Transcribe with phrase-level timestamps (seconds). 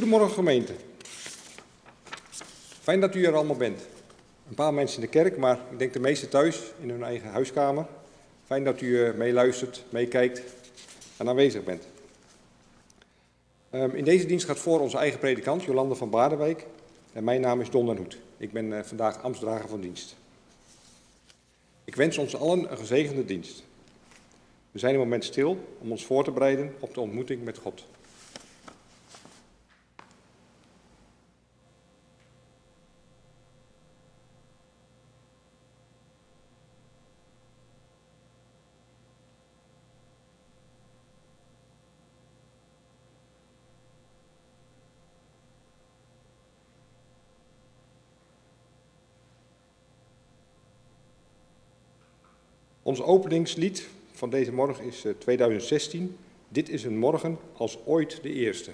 [0.00, 0.72] Goedemorgen gemeente.
[2.80, 3.80] Fijn dat u er allemaal bent.
[4.48, 7.30] Een paar mensen in de kerk, maar ik denk de meeste thuis in hun eigen
[7.30, 7.86] huiskamer.
[8.46, 10.42] Fijn dat u eh, meeluistert, meekijkt
[11.16, 11.86] en aanwezig bent.
[13.70, 16.66] Ehm, in deze dienst gaat voor onze eigen predikant, Jolande van Baardenwijk.
[17.12, 18.18] En mijn naam is Don den Hoed.
[18.36, 20.16] Ik ben eh, vandaag ambtsdrager van dienst.
[21.84, 23.62] Ik wens ons allen een gezegende dienst.
[24.70, 27.84] We zijn een moment stil om ons voor te bereiden op de ontmoeting met God.
[52.90, 56.00] Ons openingslied van deze morgen is 2016.
[56.02, 56.08] Eh,
[56.48, 58.70] Dit is een morgen als ooit de eerste.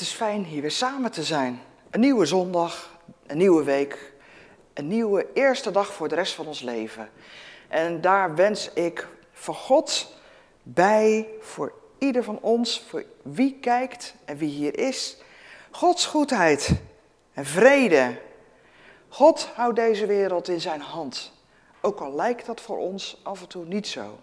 [0.00, 1.60] Het is fijn hier weer samen te zijn.
[1.90, 4.12] Een nieuwe zondag, een nieuwe week,
[4.74, 7.10] een nieuwe eerste dag voor de rest van ons leven.
[7.68, 10.16] En daar wens ik voor God
[10.62, 15.16] bij, voor ieder van ons, voor wie kijkt en wie hier is,
[15.70, 16.70] Gods goedheid
[17.32, 18.20] en vrede.
[19.08, 21.32] God houdt deze wereld in zijn hand,
[21.80, 24.18] ook al lijkt dat voor ons af en toe niet zo.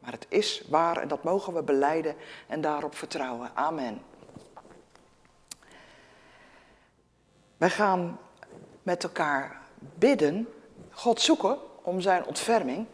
[0.00, 2.14] Maar het is waar en dat mogen we beleiden
[2.46, 3.50] en daarop vertrouwen.
[3.54, 4.09] Amen.
[7.60, 8.18] Wij gaan
[8.82, 10.48] met elkaar bidden,
[10.90, 12.86] God zoeken om zijn ontferming.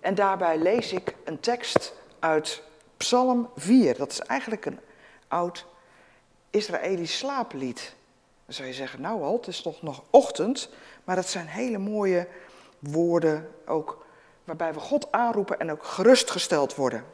[0.00, 2.62] En daarbij lees ik een tekst uit
[2.96, 3.96] Psalm 4.
[3.96, 4.80] Dat is eigenlijk een
[5.28, 5.66] oud
[6.50, 7.94] Israëlisch slaaplied.
[8.44, 10.68] Dan zou je zeggen, nou al, het is toch nog ochtend.
[11.04, 12.28] Maar het zijn hele mooie
[12.78, 14.06] woorden, ook
[14.44, 17.04] waarbij we God aanroepen en ook gerustgesteld worden.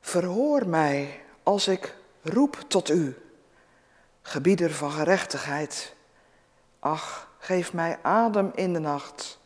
[0.00, 3.16] Verhoor mij als ik roep tot u
[4.26, 5.94] gebieder van gerechtigheid.
[6.78, 9.38] Ach, geef mij adem in de nacht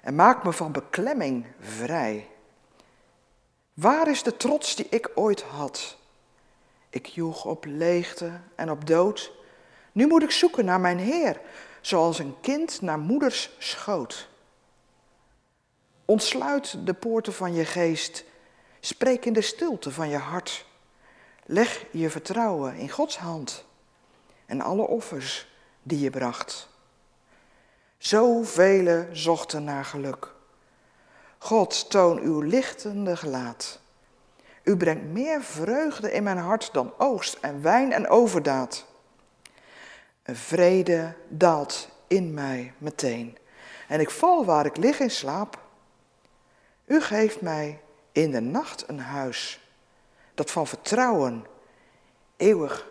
[0.00, 2.28] en maak me van beklemming vrij.
[3.74, 5.96] Waar is de trots die ik ooit had?
[6.90, 9.32] Ik joeg op leegte en op dood.
[9.92, 11.40] Nu moet ik zoeken naar mijn Heer,
[11.80, 14.28] zoals een kind naar moeders schoot.
[16.04, 18.24] Ontsluit de poorten van je geest.
[18.80, 20.66] Spreek in de stilte van je hart.
[21.44, 23.63] Leg je vertrouwen in Gods hand
[24.54, 25.46] en alle offers
[25.82, 26.68] die je bracht.
[27.98, 30.34] Zoveel zochten naar geluk.
[31.38, 33.80] God, toon uw lichtende gelaat.
[34.62, 38.86] U brengt meer vreugde in mijn hart dan oogst en wijn en overdaad.
[40.22, 43.38] Een vrede daalt in mij meteen.
[43.88, 45.58] En ik val waar ik lig in slaap.
[46.86, 47.80] U geeft mij
[48.12, 49.60] in de nacht een huis
[50.34, 51.46] dat van vertrouwen
[52.36, 52.86] eeuwig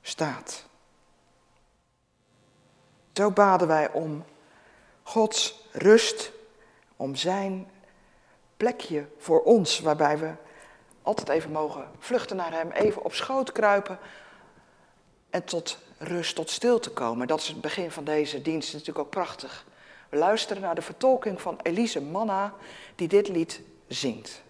[0.00, 0.68] staat.
[3.12, 4.24] Zo baden wij om
[5.02, 6.32] Gods rust,
[6.96, 7.70] om Zijn
[8.56, 10.32] plekje voor ons, waarbij we
[11.02, 13.98] altijd even mogen vluchten naar Hem, even op schoot kruipen
[15.30, 17.26] en tot rust, tot stilte komen.
[17.26, 19.64] Dat is het begin van deze dienst, natuurlijk ook prachtig.
[20.08, 22.54] We luisteren naar de vertolking van Elise Manna,
[22.94, 24.42] die dit lied zingt.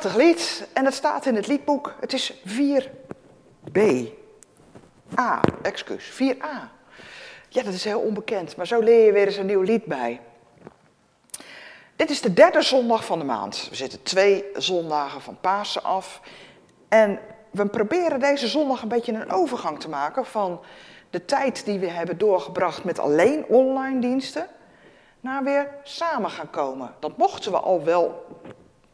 [0.00, 1.94] Prachtig lied en het staat in het liedboek.
[2.00, 3.80] Het is 4b.
[5.18, 6.68] A, excuus, 4a.
[7.48, 10.20] Ja, dat is heel onbekend, maar zo leer je weer eens een nieuw lied bij.
[11.96, 13.66] Dit is de derde zondag van de maand.
[13.70, 16.20] We zitten twee zondagen van Pasen af.
[16.88, 17.18] En
[17.50, 20.60] we proberen deze zondag een beetje een overgang te maken van
[21.10, 24.46] de tijd die we hebben doorgebracht met alleen online diensten,
[25.20, 26.94] naar weer samen gaan komen.
[26.98, 28.26] Dat mochten we al wel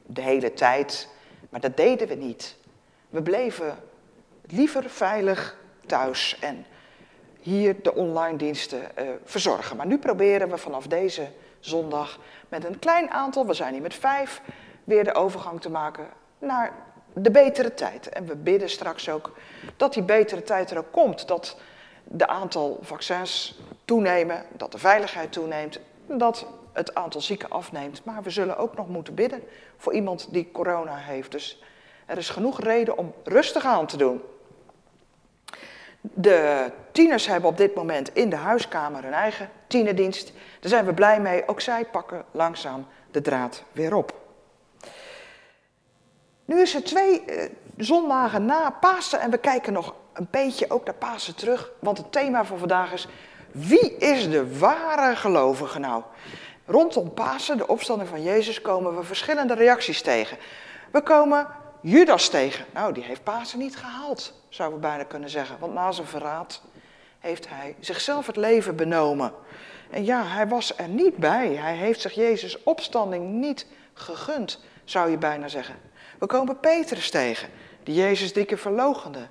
[0.07, 1.09] de hele tijd,
[1.49, 2.57] maar dat deden we niet.
[3.09, 3.79] We bleven
[4.47, 6.67] liever veilig thuis en
[7.41, 9.77] hier de online diensten uh, verzorgen.
[9.77, 11.29] Maar nu proberen we vanaf deze
[11.61, 14.41] zondag met een klein aantal, we zijn hier met vijf,
[14.85, 16.07] weer de overgang te maken
[16.39, 16.73] naar
[17.13, 18.09] de betere tijd.
[18.09, 19.33] En we bidden straks ook
[19.77, 21.29] dat die betere tijd er ook komt.
[21.29, 21.57] Dat
[22.05, 26.47] de aantal vaccins toenemen, dat de veiligheid toeneemt, dat
[26.77, 28.05] het aantal zieken afneemt.
[28.05, 29.43] Maar we zullen ook nog moeten bidden
[29.77, 31.33] voor iemand die corona heeft.
[31.33, 31.63] Dus
[32.07, 34.23] er is genoeg reden om rustig aan te doen.
[36.01, 40.33] De tieners hebben op dit moment in de huiskamer hun eigen tienerdienst.
[40.61, 41.49] Daar zijn we blij mee.
[41.49, 44.15] Ook zij pakken langzaam de draad weer op.
[46.45, 50.85] Nu is het twee eh, zondagen na Pasen en we kijken nog een beetje ook
[50.85, 51.71] naar Pasen terug.
[51.79, 53.09] Want het thema voor vandaag is,
[53.51, 56.03] wie is de ware gelovige nou?
[56.67, 60.37] Rondom Pasen, de opstanding van Jezus, komen we verschillende reacties tegen.
[60.91, 61.47] We komen
[61.81, 62.65] Judas tegen.
[62.73, 65.57] Nou, die heeft Pasen niet gehaald, zouden we bijna kunnen zeggen.
[65.61, 66.63] Want na zijn verraad
[67.19, 69.33] heeft hij zichzelf het leven benomen.
[69.91, 71.55] En ja, hij was er niet bij.
[71.55, 75.75] Hij heeft zich Jezus' opstanding niet gegund, zou je bijna zeggen.
[76.19, 77.49] We komen Petrus tegen,
[77.83, 79.27] die Jezus dikke verlogende.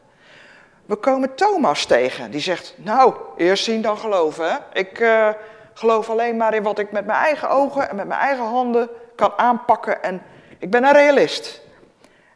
[0.86, 4.52] We komen Thomas tegen, die zegt, nou, eerst zien dan geloven.
[4.52, 4.80] Hè?
[4.80, 5.30] Ik uh,
[5.76, 8.90] geloof alleen maar in wat ik met mijn eigen ogen en met mijn eigen handen
[9.16, 10.22] kan aanpakken en
[10.60, 11.62] ik ben een realist.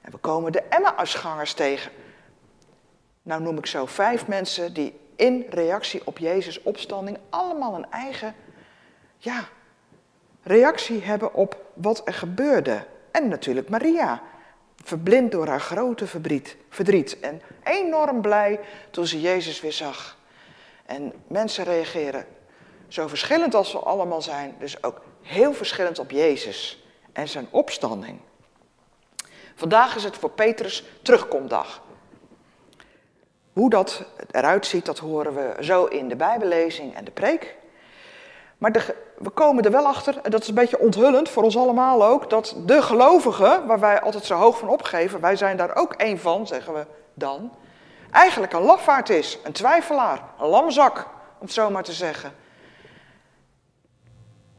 [0.01, 1.91] En we komen de Emmausgangers tegen.
[3.21, 8.35] Nou noem ik zo vijf mensen die in reactie op Jezus' opstanding allemaal een eigen
[9.17, 9.43] ja,
[10.43, 12.85] reactie hebben op wat er gebeurde.
[13.11, 14.21] En natuurlijk Maria,
[14.83, 18.59] verblind door haar grote verdriet, verdriet en enorm blij
[18.91, 20.17] toen ze Jezus weer zag.
[20.85, 22.25] En mensen reageren
[22.89, 28.19] zo verschillend als we allemaal zijn, dus ook heel verschillend op Jezus en zijn opstanding.
[29.55, 31.81] Vandaag is het voor Petrus terugkomdag.
[33.53, 37.55] Hoe dat eruit ziet, dat horen we zo in de Bijbellezing en de preek.
[38.57, 41.57] Maar de, we komen er wel achter, en dat is een beetje onthullend voor ons
[41.57, 45.75] allemaal ook, dat de gelovigen, waar wij altijd zo hoog van opgeven, wij zijn daar
[45.75, 47.51] ook één van, zeggen we dan,
[48.11, 50.97] eigenlijk een lafaard is, een twijfelaar, een lamzak,
[51.39, 52.33] om het zo maar te zeggen.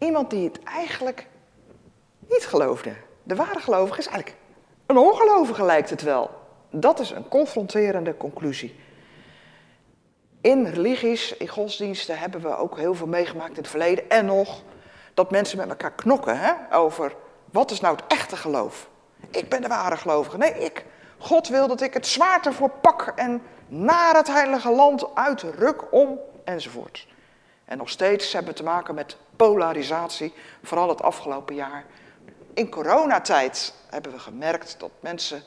[0.00, 1.26] Iemand die het eigenlijk
[2.28, 2.92] niet geloofde.
[3.22, 4.36] De ware gelovige is eigenlijk
[4.86, 6.30] een ongelovige, lijkt het wel.
[6.70, 8.80] Dat is een confronterende conclusie.
[10.40, 14.62] In religies, in godsdiensten hebben we ook heel veel meegemaakt in het verleden en nog
[15.14, 17.14] dat mensen met elkaar knokken hè, over
[17.50, 18.88] wat is nou het echte geloof.
[19.30, 20.38] Ik ben de ware gelovige.
[20.38, 20.84] Nee, ik.
[21.18, 26.18] God wil dat ik het zwaard ervoor pak en naar het heilige land uitruk om
[26.44, 27.06] enzovoort.
[27.70, 31.84] En nog steeds hebben we te maken met polarisatie, vooral het afgelopen jaar.
[32.54, 35.42] In coronatijd hebben we gemerkt dat mensen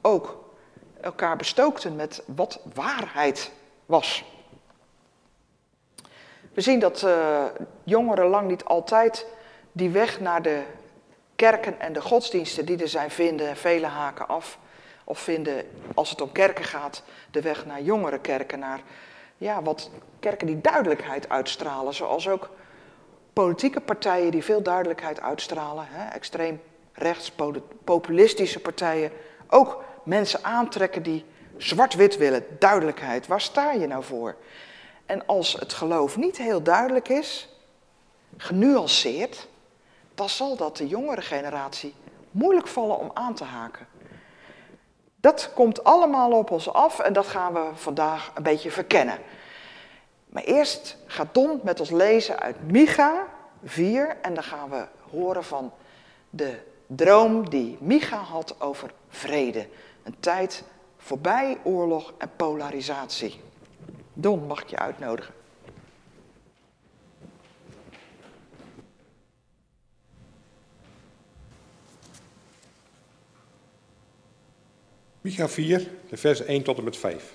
[0.00, 0.44] ook
[1.00, 3.50] elkaar bestookten met wat waarheid
[3.86, 4.24] was.
[6.54, 7.44] We zien dat uh,
[7.84, 9.26] jongeren lang niet altijd
[9.72, 10.62] die weg naar de
[11.36, 13.56] kerken en de godsdiensten die er zijn vinden.
[13.56, 14.58] Vele haken af
[15.04, 18.58] of vinden, als het om kerken gaat, de weg naar jongere kerken.
[18.58, 18.80] Naar
[19.42, 21.94] ja, wat kerken die duidelijkheid uitstralen.
[21.94, 22.50] Zoals ook
[23.32, 25.86] politieke partijen die veel duidelijkheid uitstralen.
[25.88, 26.60] Hè, extreem
[26.92, 27.32] rechts,
[27.84, 29.10] populistische partijen.
[29.48, 31.24] Ook mensen aantrekken die
[31.56, 33.26] zwart-wit willen, duidelijkheid.
[33.26, 34.36] Waar sta je nou voor?
[35.06, 37.48] En als het geloof niet heel duidelijk is,
[38.36, 39.48] genuanceerd,
[40.14, 41.94] dan zal dat de jongere generatie
[42.30, 43.86] moeilijk vallen om aan te haken.
[45.22, 49.18] Dat komt allemaal op ons af en dat gaan we vandaag een beetje verkennen.
[50.26, 53.26] Maar eerst gaat Don met ons lezen uit Micha
[53.64, 55.72] 4 en dan gaan we horen van
[56.30, 59.68] de droom die Micha had over vrede.
[60.02, 60.64] Een tijd
[60.96, 63.40] voorbij oorlog en polarisatie.
[64.12, 65.34] Don, mag ik je uitnodigen?
[75.22, 77.32] Micha 4, de vers 1 tot en met 5.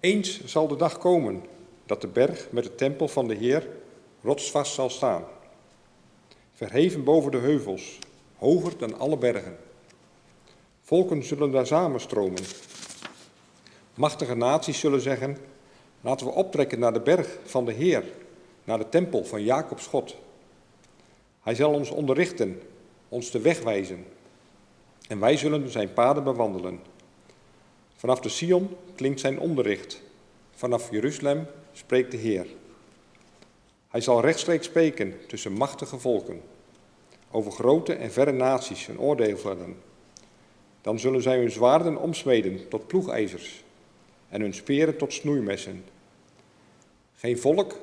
[0.00, 1.42] Eens zal de dag komen
[1.86, 3.68] dat de berg met de tempel van de Heer
[4.22, 5.24] rotsvast zal staan.
[6.52, 7.98] Verheven boven de heuvels,
[8.36, 9.56] hoger dan alle bergen.
[10.82, 12.42] Volken zullen daar samenstromen.
[13.94, 15.36] Machtige naties zullen zeggen:
[16.00, 18.04] Laten we optrekken naar de berg van de Heer,
[18.64, 20.16] naar de tempel van Jacobs God.
[21.42, 22.62] Hij zal ons onderrichten,
[23.08, 24.04] ons de weg wijzen.
[25.06, 26.80] En wij zullen zijn paden bewandelen.
[27.96, 30.02] Vanaf de Sion klinkt zijn onderricht.
[30.50, 32.46] Vanaf Jeruzalem spreekt de Heer.
[33.88, 36.40] Hij zal rechtstreeks spreken tussen machtige volken.
[37.30, 39.76] Over grote en verre naties een oordeel vellen.
[40.80, 43.64] Dan zullen zij hun zwaarden omsmeden tot ploegijzers
[44.28, 45.84] en hun speren tot snoeimessen.
[47.14, 47.80] Geen volk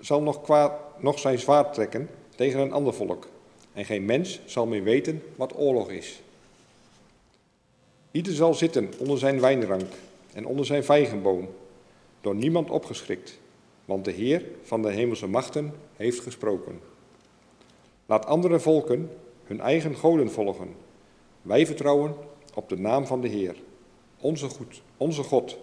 [0.00, 3.28] zal nog, kwaad, nog zijn zwaard trekken tegen een ander volk.
[3.72, 6.20] En geen mens zal meer weten wat oorlog is.
[8.18, 9.92] Ieder zal zitten onder zijn wijnrank
[10.32, 11.48] en onder zijn vijgenboom,
[12.20, 13.38] door niemand opgeschrikt,
[13.84, 16.80] want de Heer van de hemelse machten heeft gesproken.
[18.06, 19.10] Laat andere volken
[19.44, 20.74] hun eigen goden volgen.
[21.42, 22.14] Wij vertrouwen
[22.54, 23.56] op de naam van de Heer,
[24.20, 25.58] onze, goed, onze God,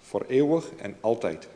[0.00, 1.48] voor eeuwig en altijd.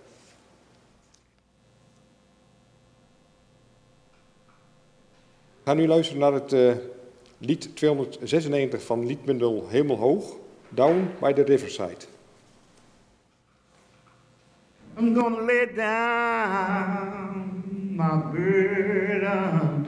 [5.62, 6.74] We gaan nu luisteren naar het uh,
[7.38, 10.22] lied 296 van liedbundel Hemelhoog,
[10.70, 12.06] Down by the Riverside.
[14.96, 17.62] I'm gonna lay down
[17.96, 19.78] my burden.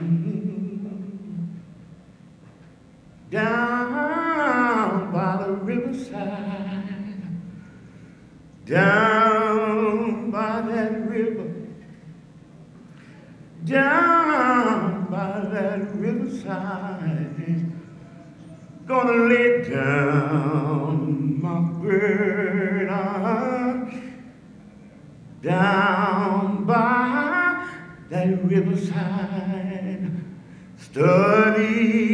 [3.30, 7.22] Down by the riverside,
[8.66, 11.50] down by that river,
[13.64, 14.79] down
[15.10, 17.66] by that riverside.
[18.86, 22.70] Gonna lay down my burden
[25.42, 27.66] down by
[28.10, 30.10] that riverside.
[30.76, 32.10] Study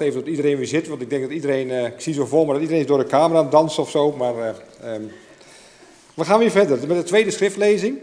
[0.00, 2.26] wacht even tot iedereen weer zit, want ik denk dat iedereen, eh, ik zie zo
[2.26, 4.12] voor me dat iedereen is door de camera aan het dansen of zo.
[4.12, 5.02] Maar eh, ehm,
[6.14, 7.98] we gaan weer verder met de tweede schriftlezing.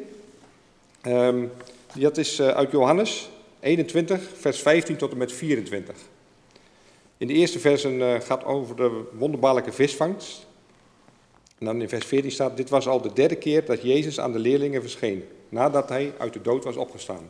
[1.01, 1.45] Ehm,
[1.93, 3.29] dat is eh, uit Johannes
[3.60, 5.95] 21, vers 15 tot en met 24.
[7.17, 10.45] In de eerste versen gaat over de wonderbaarlijke visvangst.
[11.57, 14.31] En dan in vers 14 staat, dit was al de derde keer dat Jezus aan
[14.31, 17.29] de leerlingen verscheen, nadat hij uit de dood was opgestaan.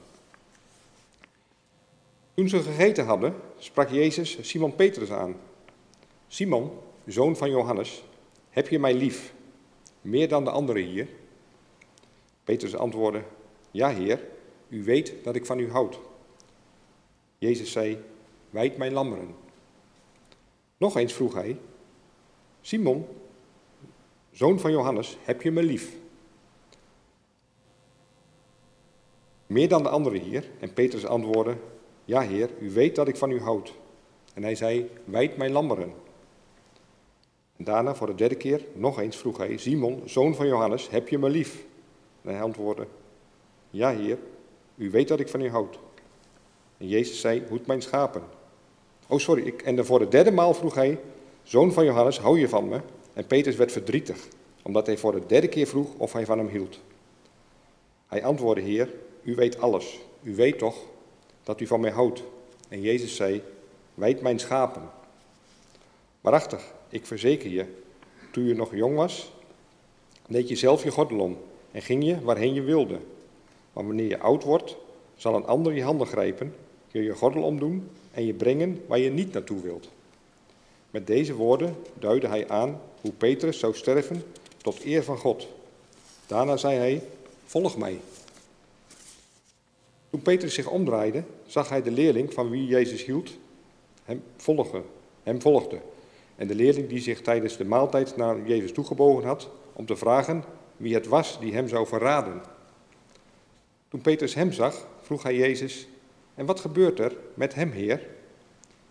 [2.37, 5.35] Toen ze gegeten hadden, sprak Jezus Simon Petrus aan.
[6.27, 6.71] Simon,
[7.05, 8.03] zoon van Johannes,
[8.49, 9.33] heb je mij lief,
[10.01, 11.07] meer dan de anderen hier?
[12.43, 13.23] Petrus antwoordde,
[13.71, 14.27] ja heer,
[14.69, 15.99] u weet dat ik van u houd.
[17.37, 18.03] Jezus zei,
[18.49, 19.35] wijd mijn lammeren.
[20.77, 21.59] Nog eens vroeg hij,
[22.61, 23.07] Simon,
[24.31, 25.95] zoon van Johannes, heb je me lief?
[29.47, 30.49] Meer dan de anderen hier?
[30.59, 31.57] En Petrus antwoordde,
[32.07, 33.73] ja heer, u weet dat ik van u houd.
[34.33, 35.93] En hij zei, wijd mijn lammeren.
[37.57, 41.07] En daarna voor de derde keer nog eens vroeg hij, Simon, zoon van Johannes, heb
[41.07, 41.65] je me lief?
[42.21, 42.87] En hij antwoordde,
[43.69, 44.17] ja heer,
[44.75, 45.79] u weet dat ik van u houd.
[46.77, 48.23] En Jezus zei, hoed mijn schapen.
[49.07, 50.99] Oh sorry, ik, en voor de derde maal vroeg hij,
[51.43, 52.81] zoon van Johannes, hou je van me?
[53.13, 54.27] En Petrus werd verdrietig,
[54.63, 56.79] omdat hij voor de derde keer vroeg of hij van hem hield.
[58.07, 58.93] Hij antwoordde, heer,
[59.23, 59.99] u weet alles.
[60.21, 60.75] U weet toch
[61.47, 62.23] dat u van mij houdt.
[62.69, 63.41] En Jezus zei,
[63.93, 64.81] wijd mijn schapen.
[66.21, 67.65] Waarachtig, ik verzeker je,
[68.31, 69.31] toen je nog jong was,
[70.27, 71.37] deed je zelf je gordel om
[71.71, 72.99] en ging je waarheen je wilde.
[73.73, 74.75] Maar wanneer je oud wordt,
[75.15, 76.55] zal een ander je handen grijpen,
[76.91, 79.89] je je gordel omdoen en je brengen waar je niet naartoe wilt.
[80.91, 84.23] Met deze woorden duidde hij aan hoe Petrus zou sterven
[84.57, 85.47] tot eer van God.
[86.25, 87.03] Daarna zei hij,
[87.45, 87.99] volg mij.
[90.09, 93.37] Toen Petrus zich omdraaide, zag hij de leerling van wie Jezus hield,
[94.03, 94.83] hem volgen,
[95.23, 95.79] hem volgde.
[96.35, 100.43] En de leerling die zich tijdens de maaltijd naar Jezus toegebogen had om te vragen
[100.77, 102.41] wie het was die hem zou verraden.
[103.87, 105.87] Toen Petrus hem zag, vroeg hij Jezus,
[106.35, 108.07] en wat gebeurt er met hem, Heer?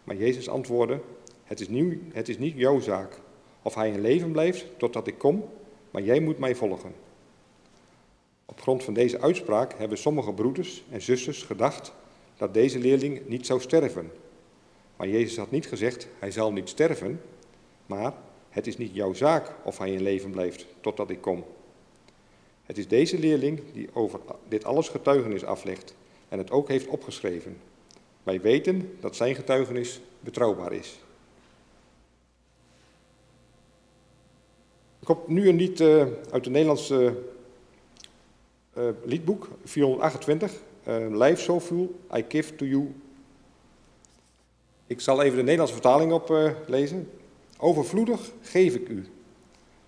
[0.05, 1.01] Maar Jezus antwoordde,
[1.45, 1.69] het is,
[2.13, 3.21] het is niet jouw zaak
[3.63, 5.45] of hij in leven blijft totdat ik kom,
[5.91, 6.93] maar jij moet mij volgen.
[8.47, 11.93] Op grond van deze uitspraak hebben sommige broeders en zusters gedacht
[12.37, 14.11] dat deze leerling niet zou sterven.
[14.97, 17.21] Maar Jezus had niet gezegd, hij zal niet sterven,
[17.87, 18.15] maar
[18.49, 21.45] het is niet jouw zaak of hij in leven blijft totdat ik kom.
[22.65, 25.95] Het is deze leerling die over dit alles getuigenis aflegt
[26.29, 27.57] en het ook heeft opgeschreven.
[28.23, 30.99] Wij weten dat zijn getuigenis betrouwbaar is.
[35.01, 37.23] Ik heb nu lied uh, uit het Nederlandse
[38.79, 40.53] uh, liedboek, 428,
[40.89, 42.95] uh, Life So Full, I Give To You.
[44.87, 47.11] Ik zal even de Nederlandse vertaling oplezen.
[47.59, 49.07] Overvloedig geef ik u.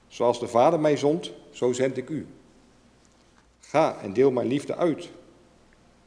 [0.06, 2.26] Zoals de Vader mij zond, zo zend ik u.
[3.60, 5.08] Ga en deel mijn liefde uit.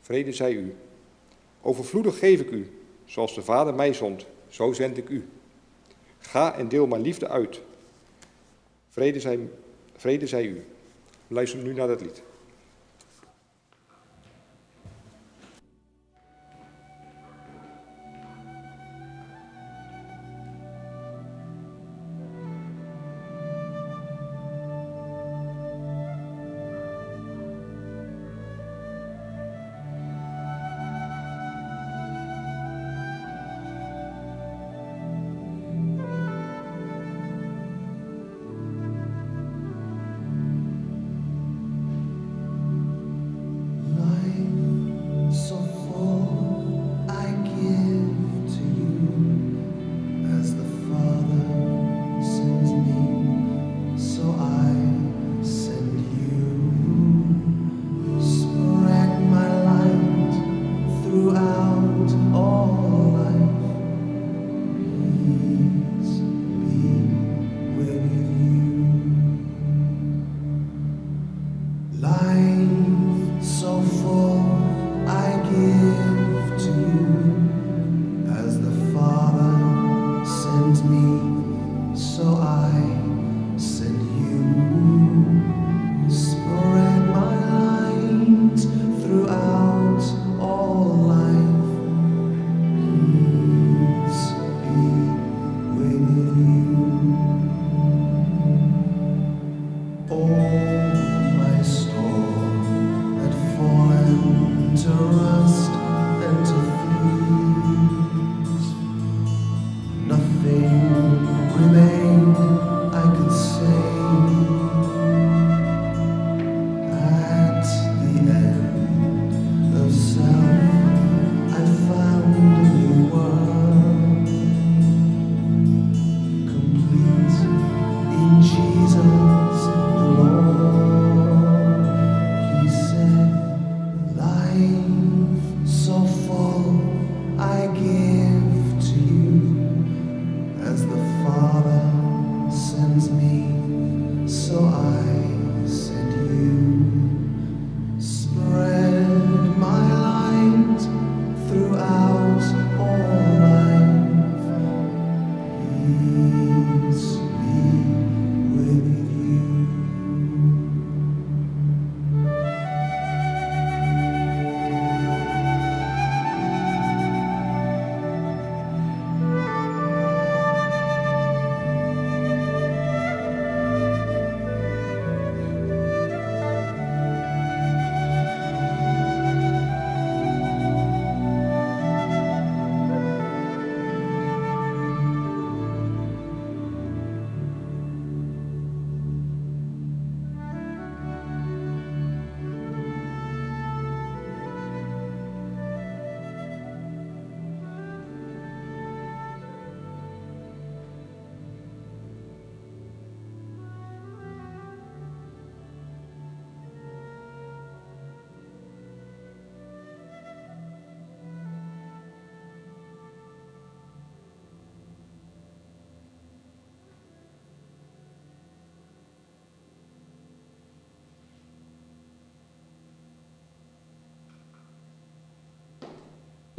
[0.02, 0.76] Vrede zij u.
[1.62, 2.80] Overvloedig geef ik u.
[3.06, 5.30] Zoals de Vader mij zond, zo zend ik u.
[6.18, 7.62] Ga en deel mijn liefde uit.
[8.90, 9.40] Vrede zij,
[9.96, 10.66] vrede zij u.
[11.28, 12.22] Luister nu naar dat lied.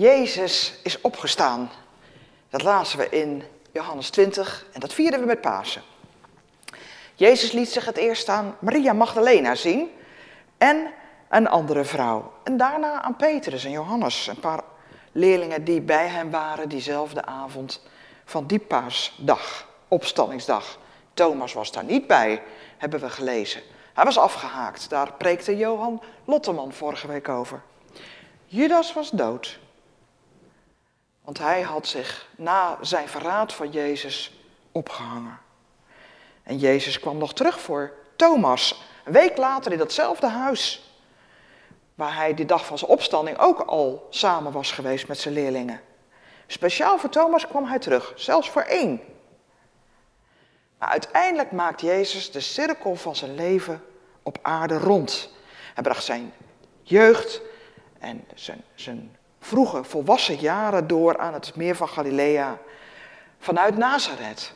[0.03, 1.71] Jezus is opgestaan.
[2.51, 5.83] Dat lazen we in Johannes 20 en dat vierden we met Pasen.
[7.15, 9.91] Jezus liet zich het eerst aan Maria Magdalena zien
[10.59, 10.93] en
[11.29, 12.33] een andere vrouw.
[12.45, 14.62] En daarna aan Petrus en Johannes, een paar
[15.12, 17.83] leerlingen die bij hem waren diezelfde avond
[18.25, 20.79] van die paasdag, opstandingsdag.
[21.15, 22.43] Thomas was daar niet bij,
[22.79, 23.62] hebben we gelezen.
[23.93, 27.62] Hij was afgehaakt, daar preekte Johan Lotteman vorige week over.
[28.47, 29.61] Judas was dood.
[31.22, 34.32] Want hij had zich na zijn verraad van Jezus
[34.72, 35.38] opgehangen.
[36.42, 40.92] En Jezus kwam nog terug voor Thomas, een week later in datzelfde huis.
[41.94, 45.80] Waar hij die dag van zijn opstanding ook al samen was geweest met zijn leerlingen.
[46.46, 49.00] Speciaal voor Thomas kwam hij terug, zelfs voor één.
[50.78, 53.85] Maar uiteindelijk maakt Jezus de cirkel van zijn leven
[54.22, 55.30] op aarde rond.
[55.74, 56.32] Hij bracht zijn
[56.82, 57.40] jeugd
[57.98, 62.59] en zijn, zijn vroege volwassen jaren door aan het meer van Galilea
[63.38, 64.52] vanuit Nazareth.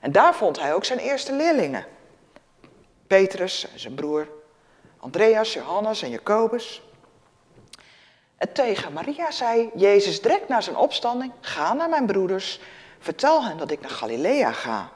[0.00, 1.86] En daar vond hij ook zijn eerste leerlingen.
[3.06, 4.28] Petrus en zijn broer,
[4.98, 6.82] Andreas, Johannes en Jacobus.
[8.36, 12.60] En tegen Maria zei Jezus direct na zijn opstanding, ga naar mijn broeders,
[12.98, 14.90] vertel hen dat ik naar Galilea ga.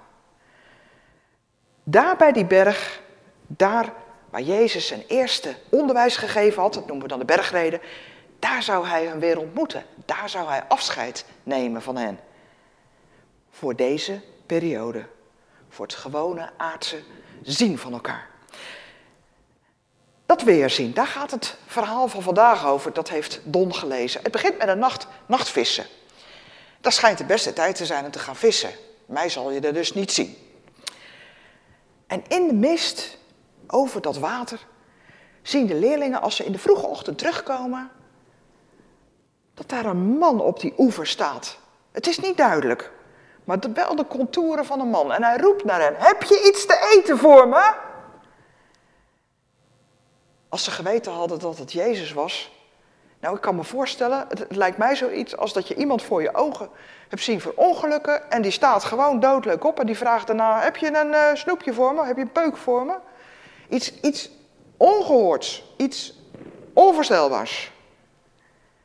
[1.82, 3.02] Daar bij die berg,
[3.46, 3.92] daar
[4.30, 7.80] waar Jezus zijn eerste onderwijs gegeven had, dat noemen we dan de bergreden,
[8.44, 9.84] daar zou hij hen weer ontmoeten.
[9.94, 12.20] Daar zou hij afscheid nemen van hen.
[13.50, 15.06] Voor deze periode.
[15.68, 17.02] Voor het gewone aardse
[17.42, 18.28] zien van elkaar.
[20.26, 22.92] Dat weerzien, daar gaat het verhaal van vandaag over.
[22.92, 24.22] Dat heeft Don gelezen.
[24.22, 25.86] Het begint met een nacht, nachtvissen.
[26.80, 28.70] Dat schijnt de beste tijd te zijn om te gaan vissen.
[29.06, 30.36] Mij zal je er dus niet zien.
[32.06, 33.18] En in de mist,
[33.66, 34.66] over dat water,
[35.42, 37.90] zien de leerlingen als ze in de vroege ochtend terugkomen,
[39.54, 41.58] dat daar een man op die oever staat.
[41.92, 42.92] Het is niet duidelijk,
[43.44, 45.12] maar wel de contouren van een man.
[45.12, 47.72] En hij roept naar hen, heb je iets te eten voor me?
[50.48, 52.52] Als ze geweten hadden dat het Jezus was.
[53.20, 56.34] Nou, ik kan me voorstellen, het, lijkt mij zoiets als dat je iemand voor je
[56.34, 56.68] ogen
[57.08, 58.30] hebt zien verongelukken.
[58.30, 61.72] En die staat gewoon doodleuk op en die vraagt daarna, heb je een eh, snoepje
[61.72, 62.04] voor me?
[62.04, 62.94] Heb je een peuk voor me?
[63.68, 64.30] Iets, iets
[64.76, 66.18] ongehoords, iets
[66.72, 67.72] onvoorstelbaars.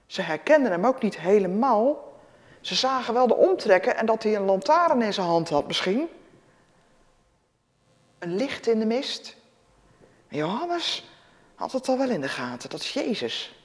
[0.10, 2.14] Ze herkenden hem ook niet helemaal.
[2.62, 6.08] Ze zagen wel de omtrekken en dat hij een lantaarn in zijn hand had misschien.
[8.20, 9.36] Een licht in de mist.
[10.28, 11.10] Johannes
[11.56, 13.56] had het al wel in de gaten, dat is Jezus.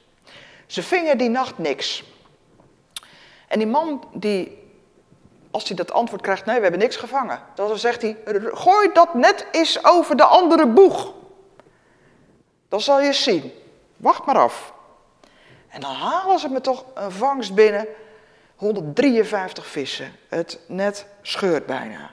[0.65, 2.03] Ze vingen die nacht niks.
[3.47, 4.57] En die man die,
[5.51, 7.41] als hij dat antwoord krijgt, nee we hebben niks gevangen.
[7.55, 8.17] Dan zegt hij,
[8.53, 11.13] gooi dat net eens over de andere boeg.
[12.69, 13.51] Dan zal je zien.
[13.97, 14.73] Wacht maar af.
[15.75, 17.87] En dan halen ze me toch een vangst binnen.
[18.55, 20.11] 153 vissen.
[20.29, 22.11] Het net scheurt bijna.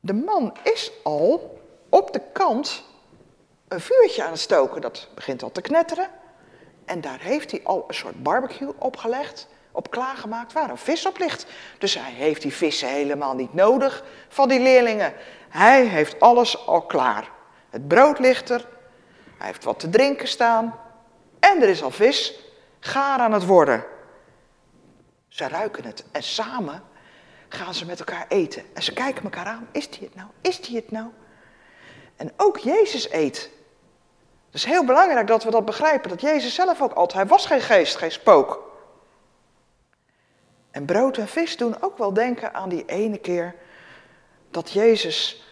[0.00, 2.84] De man is al op de kant
[3.68, 4.80] een vuurtje aan het stoken.
[4.80, 6.08] Dat begint al te knetteren.
[6.84, 11.18] En daar heeft hij al een soort barbecue opgelegd, op klaargemaakt, waar een vis op
[11.18, 11.46] ligt.
[11.78, 15.12] Dus hij heeft die vissen helemaal niet nodig van die leerlingen.
[15.48, 17.30] Hij heeft alles al klaar.
[17.70, 18.66] Het brood ligt er,
[19.36, 20.86] hij heeft wat te drinken staan.
[21.54, 22.40] En er is al vis,
[22.80, 23.84] gaar aan het worden.
[25.28, 26.82] Ze ruiken het en samen
[27.48, 28.64] gaan ze met elkaar eten.
[28.74, 30.28] En ze kijken elkaar aan, is die het nou?
[30.40, 31.06] Is die het nou?
[32.16, 33.50] En ook Jezus eet.
[34.46, 37.46] Het is heel belangrijk dat we dat begrijpen, dat Jezus zelf ook altijd, hij was
[37.46, 38.72] geen geest, geen spook.
[40.70, 43.54] En brood en vis doen ook wel denken aan die ene keer
[44.50, 45.44] dat Jezus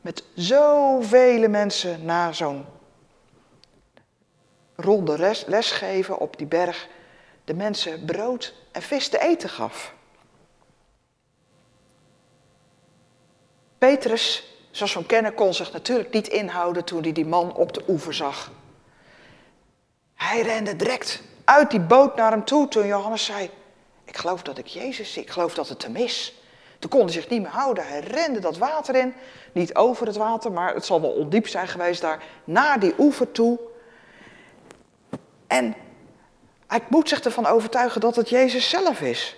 [0.00, 2.66] met zoveel mensen na zo'n
[4.76, 6.88] ronde les, lesgeven op die berg
[7.44, 9.94] de mensen brood en vis te eten gaf.
[13.78, 17.72] Petrus, zoals we hem kennen, kon zich natuurlijk niet inhouden toen hij die man op
[17.72, 18.50] de oever zag.
[20.14, 23.50] Hij rende direct uit die boot naar hem toe toen Johannes zei,
[24.04, 26.34] ik geloof dat ik Jezus zie, ik geloof dat het hem is.
[26.78, 29.14] Toen kon hij zich niet meer houden, hij rende dat water in,
[29.52, 33.32] niet over het water, maar het zal wel ondiep zijn geweest daar, naar die oever
[33.32, 33.58] toe.
[35.46, 35.74] En
[36.66, 39.36] hij moet zich ervan overtuigen dat het Jezus zelf is.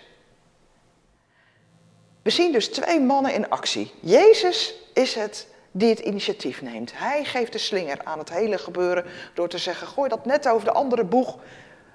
[2.22, 3.92] We zien dus twee mannen in actie.
[4.00, 6.92] Jezus is het die het initiatief neemt.
[6.94, 10.64] Hij geeft de slinger aan het hele gebeuren door te zeggen: gooi dat net over
[10.64, 11.38] de andere boeg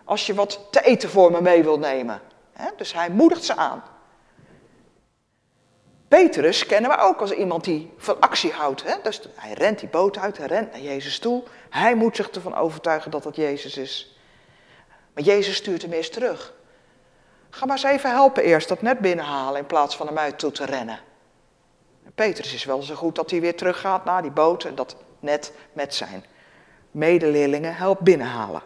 [0.05, 2.21] als je wat te eten voor me mee wil nemen.
[2.77, 3.83] Dus hij moedigt ze aan.
[6.07, 8.83] Petrus kennen we ook als iemand die van actie houdt.
[9.03, 11.43] Dus hij rent die boot uit, hij rent naar Jezus toe.
[11.73, 14.17] Hij moet zich ervan overtuigen dat het Jezus is.
[15.13, 16.53] Maar Jezus stuurt hem eerst terug.
[17.49, 20.51] Ga maar eens even helpen eerst dat net binnenhalen in plaats van hem uit toe
[20.51, 20.99] te rennen.
[22.05, 24.95] En Petrus is wel zo goed dat hij weer teruggaat naar die boot en dat
[25.19, 26.25] net met zijn
[26.91, 28.61] medeleerlingen helpt binnenhalen.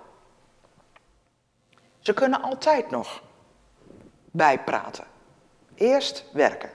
[1.99, 3.21] Ze kunnen altijd nog
[4.31, 5.05] bijpraten.
[5.75, 6.69] Eerst werken.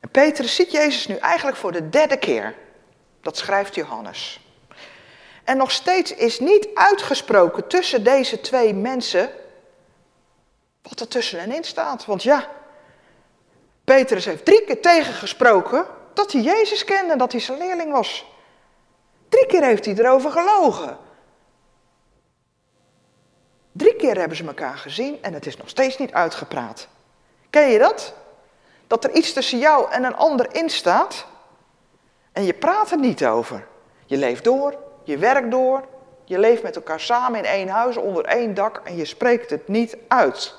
[0.00, 2.54] En Petrus ziet Jezus nu eigenlijk voor de derde keer.
[3.20, 4.40] Dat schrijft Johannes.
[5.50, 9.30] En nog steeds is niet uitgesproken tussen deze twee mensen
[10.82, 12.06] wat er tussen hen in staat.
[12.06, 12.48] Want ja,
[13.84, 18.26] Petrus heeft drie keer tegengesproken dat hij Jezus kende en dat hij zijn leerling was.
[19.28, 20.98] Drie keer heeft hij erover gelogen.
[23.72, 26.88] Drie keer hebben ze elkaar gezien en het is nog steeds niet uitgepraat.
[27.50, 28.14] Ken je dat?
[28.86, 31.26] Dat er iets tussen jou en een ander in staat
[32.32, 33.66] en je praat er niet over.
[34.06, 35.84] Je leeft door, je werkt door,
[36.24, 39.68] je leeft met elkaar samen in één huis onder één dak en je spreekt het
[39.68, 40.54] niet uit.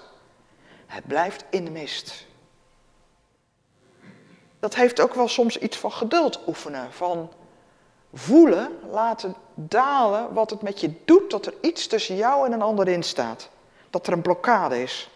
[0.86, 2.26] Het blijft in de mist.
[4.60, 7.32] Dat heeft ook wel soms iets van geduld oefenen, van
[8.14, 12.62] voelen, laten dalen wat het met je doet dat er iets tussen jou en een
[12.62, 13.50] ander in staat.
[13.90, 15.10] Dat er een blokkade is.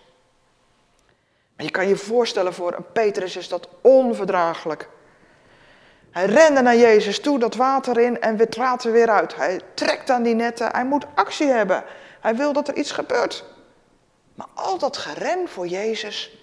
[1.55, 4.89] Maar je kan je voorstellen, voor een Petrus is dat onverdraaglijk.
[6.15, 9.35] Hij rende naar Jezus toe, dat water in en we water weer uit.
[9.35, 11.83] Hij trekt aan die netten, hij moet actie hebben.
[12.21, 13.45] Hij wil dat er iets gebeurt.
[14.35, 16.37] Maar al dat geren voor Jezus,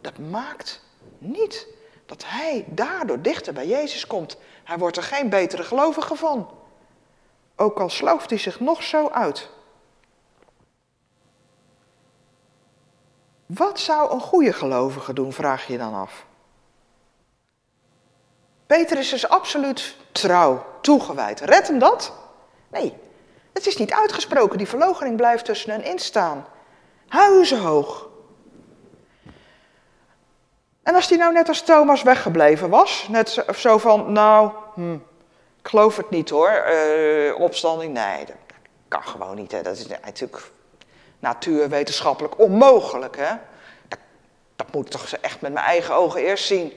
[0.00, 0.82] dat maakt
[1.18, 1.66] niet
[2.06, 4.36] dat hij daardoor dichter bij Jezus komt.
[4.64, 6.50] Hij wordt er geen betere gelovige van.
[7.56, 9.50] Ook al slooft hij zich nog zo uit.
[13.46, 16.26] Wat zou een goede gelovige doen, vraag je dan af.
[18.66, 21.40] Petrus is absoluut trouw, toegewijd.
[21.40, 22.12] Red hem dat?
[22.68, 22.94] Nee,
[23.52, 24.58] het is niet uitgesproken.
[24.58, 26.46] Die verloochening blijft tussen hen instaan.
[27.08, 28.08] Huizenhoog.
[30.82, 34.94] En als die nou net als Thomas weggebleven was, net zo- van, nou, hm,
[35.62, 38.36] ik geloof het niet hoor, eh, opstanding, nee, dat
[38.88, 39.52] kan gewoon niet.
[39.52, 39.62] Hè.
[39.62, 40.50] Dat is natuurlijk
[41.18, 43.16] natuurwetenschappelijk onmogelijk.
[43.16, 43.34] Hè.
[43.88, 43.98] Dat,
[44.56, 46.72] dat moet ik toch echt met mijn eigen ogen eerst zien.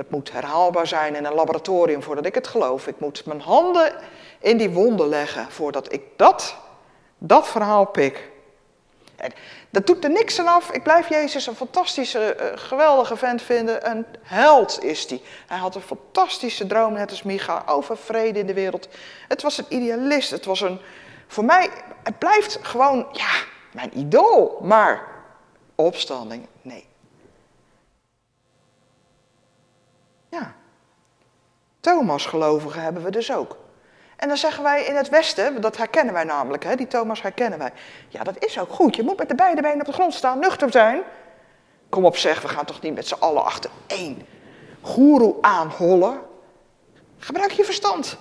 [0.00, 2.86] Dat moet herhaalbaar zijn in een laboratorium voordat ik het geloof.
[2.86, 3.92] Ik moet mijn handen
[4.38, 6.56] in die wonden leggen voordat ik dat,
[7.18, 8.30] dat verhaal pik.
[9.70, 10.70] Dat doet er niks aan af.
[10.70, 13.90] Ik blijf Jezus een fantastische, eh, geweldige vent vinden.
[13.90, 15.22] Een held is hij.
[15.46, 18.88] Hij had een fantastische droom, net als Micha, over vrede in de wereld.
[19.28, 20.30] Het was een idealist.
[20.30, 20.80] Het was een,
[21.26, 21.70] voor mij,
[22.02, 23.32] het blijft gewoon, ja,
[23.72, 24.58] mijn idool.
[24.62, 25.06] Maar
[25.74, 26.89] opstanding, nee.
[30.30, 30.54] Ja.
[31.80, 33.56] Thomas-gelovigen hebben we dus ook.
[34.16, 37.58] En dan zeggen wij in het Westen, dat herkennen wij namelijk, hè, die Thomas herkennen
[37.58, 37.72] wij.
[38.08, 38.96] Ja, dat is ook goed.
[38.96, 41.02] Je moet met de beide benen op de grond staan, nuchter zijn.
[41.88, 44.26] Kom op zeg, we gaan toch niet met z'n allen achter één
[44.80, 46.20] goeroe aanhollen.
[47.18, 48.16] Gebruik je verstand.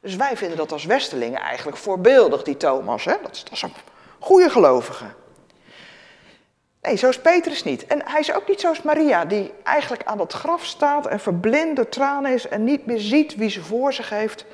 [0.00, 3.04] Dus wij vinden dat als Westelingen eigenlijk voorbeeldig, die Thomas.
[3.04, 3.14] Hè?
[3.22, 3.72] Dat, is, dat is een
[4.18, 5.04] goede gelovige.
[6.88, 7.86] Nee, zo is Petrus niet.
[7.86, 11.76] En hij is ook niet zoals Maria, die eigenlijk aan dat graf staat en verblind
[11.76, 14.44] door tranen is en niet meer ziet wie ze voor zich heeft.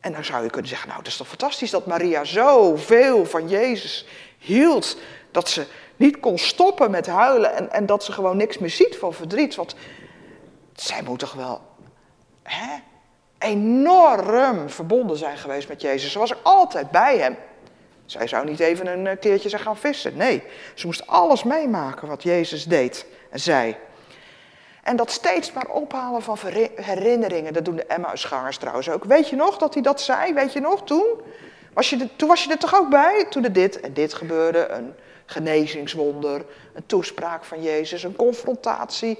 [0.00, 3.48] En dan zou je kunnen zeggen, nou, het is toch fantastisch dat Maria zoveel van
[3.48, 4.06] Jezus
[4.38, 4.98] hield,
[5.30, 8.96] dat ze niet kon stoppen met huilen en, en dat ze gewoon niks meer ziet
[8.96, 9.54] van verdriet.
[9.54, 9.74] Want
[10.72, 11.60] zij moet toch wel
[12.42, 12.76] hè,
[13.38, 16.12] enorm verbonden zijn geweest met Jezus.
[16.12, 17.36] Ze was altijd bij hem.
[18.06, 20.16] Zij zou niet even een eh, keertje zijn gaan vissen.
[20.16, 20.42] Nee,
[20.74, 23.76] ze moest alles meemaken wat Jezus deed en zei.
[24.82, 26.38] En dat steeds maar ophalen van
[26.74, 29.04] herinneringen, dat doen de Emmausgangers trouwens ook.
[29.04, 30.32] Weet je nog dat hij dat zei?
[30.34, 31.20] Weet je nog toen?
[31.72, 33.26] Was je er, toen was je er toch ook bij?
[33.30, 34.94] Toen er dit en dit gebeurde, een
[35.26, 36.44] genezingswonder,
[36.74, 39.18] een toespraak van Jezus, een confrontatie,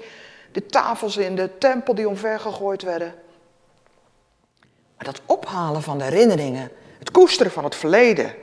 [0.51, 3.13] de tafels in de tempel die omvergegooid werden.
[4.95, 8.33] Maar dat ophalen van de herinneringen, het koesteren van het verleden,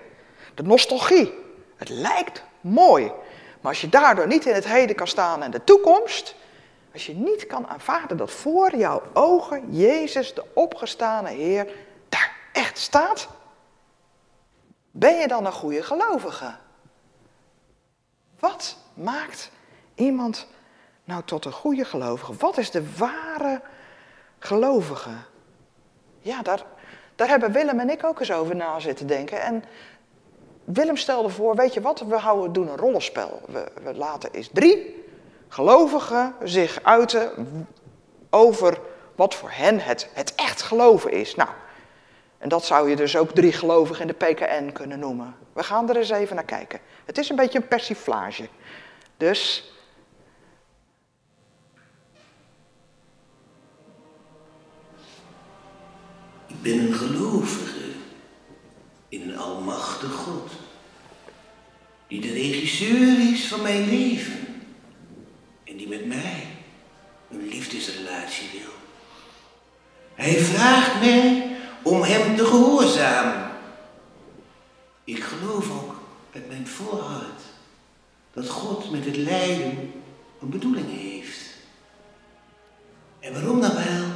[0.54, 1.32] de nostalgie,
[1.76, 3.12] het lijkt mooi.
[3.60, 6.34] Maar als je daardoor niet in het heden kan staan en de toekomst,
[6.92, 11.72] als je niet kan aanvaarden dat voor jouw ogen Jezus, de opgestane Heer,
[12.08, 13.28] daar echt staat,
[14.90, 16.54] ben je dan een goede gelovige?
[18.38, 19.50] Wat maakt
[19.94, 20.46] iemand
[21.04, 22.34] nou tot een goede gelovige?
[22.34, 23.60] Wat is de ware
[24.38, 25.10] gelovige?
[26.20, 26.64] Ja, daar,
[27.14, 29.42] daar hebben Willem en ik ook eens over na zitten denken.
[29.42, 29.64] En
[30.64, 33.40] Willem stelde voor, weet je wat, we houden, doen een rollenspel.
[33.82, 35.04] We, laten eens drie
[35.48, 37.30] gelovigen zich uiten
[38.30, 38.78] over
[39.14, 41.34] wat voor hen het, het echt geloven is.
[41.34, 41.50] Nou,
[42.38, 45.36] En dat zou je dus ook drie gelovigen in de PKN kunnen noemen.
[45.52, 46.80] We gaan er eens even naar kijken.
[47.04, 48.48] Het is een beetje een persiflage.
[49.16, 49.72] Dus
[56.46, 57.84] Ik ben een gelovige
[59.08, 60.43] in een almachtig God,
[62.20, 64.62] die de regisseur is van mijn leven
[65.64, 66.46] en die met mij
[67.30, 68.72] een liefdesrelatie wil.
[70.14, 73.50] Hij vraagt mij om hem te gehoorzamen.
[75.04, 75.94] Ik geloof ook
[76.32, 77.40] met mijn volhart
[78.32, 79.92] dat God met het lijden
[80.40, 81.40] een bedoeling heeft.
[83.20, 84.06] En waarom dan wel?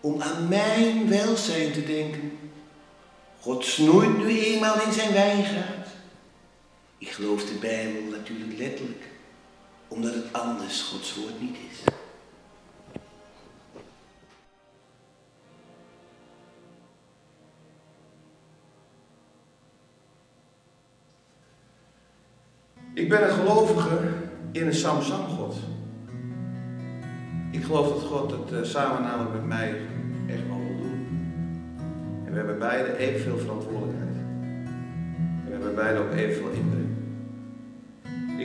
[0.00, 2.38] Om aan mijn welzijn te denken.
[3.40, 5.75] God snoeit nu eenmaal in zijn wijngaard.
[6.98, 9.04] Ik geloof de Bijbel natuurlijk letterlijk,
[9.88, 11.84] omdat het anders Gods woord niet is.
[22.94, 23.98] Ik ben een gelovige
[24.52, 25.56] in een Samsam-God.
[27.50, 29.80] Ik geloof dat God het eh, samen namelijk met mij
[30.26, 31.06] echt wel wil doen.
[32.24, 34.16] En we hebben beide evenveel verantwoordelijkheid.
[34.16, 36.75] En we hebben beide ook evenveel inbreng.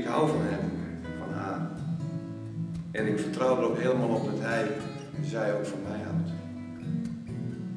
[0.01, 0.71] Ik hou van hem,
[1.19, 1.69] van haar.
[2.91, 4.63] En ik vertrouw er ook helemaal op dat hij
[5.17, 6.29] en zij ook van mij houdt.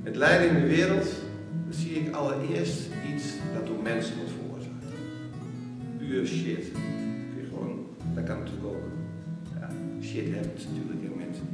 [0.03, 1.09] Het lijden in de wereld,
[1.71, 2.81] zie ik allereerst
[3.15, 4.85] iets dat door mensen wordt veroorzaakt.
[5.99, 6.67] Puur shit.
[7.49, 8.87] Gewoon, dat kan natuurlijk ook.
[9.61, 9.69] Ja,
[10.03, 11.49] shit happens natuurlijk in mensen.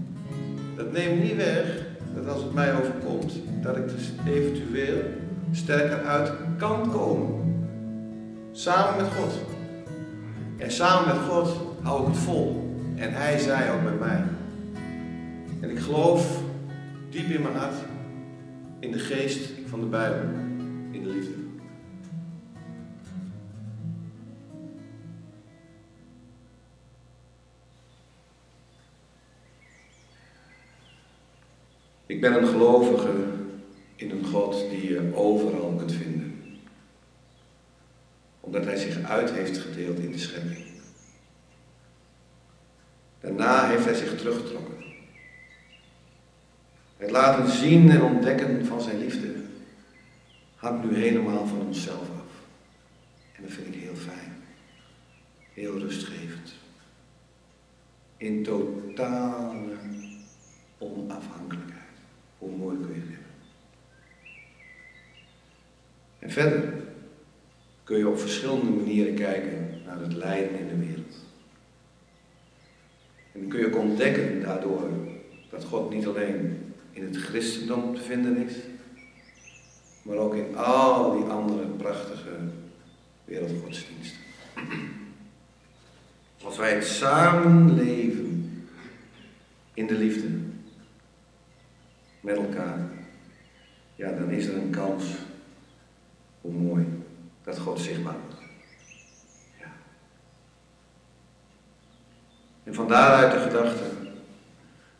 [0.76, 5.02] Dat neemt niet weg dat als het mij overkomt, dat ik dus eventueel
[5.52, 7.28] sterker uit kan komen.
[8.52, 9.58] Samen met God.
[10.60, 12.74] En samen met God hou ik het vol.
[12.96, 14.24] En hij zei ook met mij.
[15.60, 16.42] En ik geloof
[17.10, 17.74] diep in mijn hart
[18.78, 20.28] in de geest van de Bijbel,
[20.90, 21.32] in de liefde.
[32.06, 33.10] Ik ben een gelovige
[33.96, 36.40] in een God die je overal kunt vinden.
[38.40, 40.66] Omdat hij zich uit heeft gedeeld in de schepping.
[43.20, 44.84] Daarna heeft hij zich teruggetrokken.
[46.96, 49.34] Het laten zien en ontdekken van zijn liefde
[50.56, 52.32] hangt nu helemaal van onszelf af.
[53.36, 54.42] En dat vind ik heel fijn.
[55.52, 56.54] Heel rustgevend.
[58.16, 59.76] In totale
[60.78, 61.80] onafhankelijkheid.
[62.38, 63.26] Hoe mooi kun je het hebben.
[66.18, 66.79] En verder
[67.90, 71.14] kun je op verschillende manieren kijken naar het lijden in de wereld.
[73.32, 74.90] En kun je ontdekken daardoor
[75.48, 78.54] dat God niet alleen in het christendom te vinden is,
[80.02, 82.36] maar ook in al die andere prachtige
[83.24, 84.20] wereldgodsdiensten.
[86.44, 88.66] Als wij het samen leven
[89.74, 90.28] in de liefde
[92.20, 92.90] met elkaar,
[93.94, 95.04] ja, dan is er een kans
[96.40, 96.99] hoe mooi
[97.50, 98.42] dat God zichtbaar wordt.
[99.58, 99.72] Ja.
[102.64, 103.84] En van daaruit de gedachte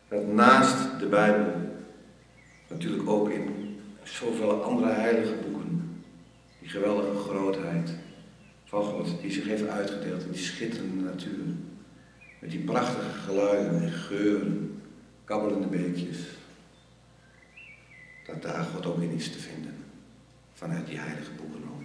[0.09, 1.53] dat naast de Bijbel
[2.69, 6.03] natuurlijk ook in zoveel andere heilige boeken
[6.61, 7.91] die geweldige grootheid
[8.65, 11.45] van God die zich heeft uitgedeeld in die schitterende natuur.
[12.39, 14.83] Met die prachtige geluiden en geuren,
[15.25, 16.19] kabbelende beekjes.
[18.27, 19.75] Dat daar God ook in is te vinden.
[20.53, 21.81] Vanuit die heilige boeken ook.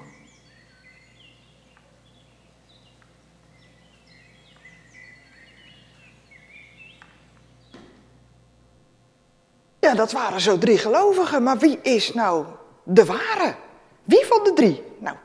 [9.86, 12.46] Ja, dat waren zo drie gelovigen, maar wie is nou
[12.84, 13.56] de ware?
[14.04, 14.84] Wie van de drie?
[14.98, 15.16] Nou,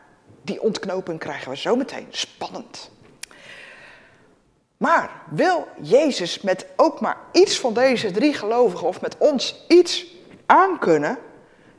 [0.42, 2.06] die ontknoping krijgen we zo meteen.
[2.10, 2.90] Spannend.
[4.76, 10.06] Maar wil Jezus met ook maar iets van deze drie gelovigen of met ons iets
[10.46, 11.18] aankunnen,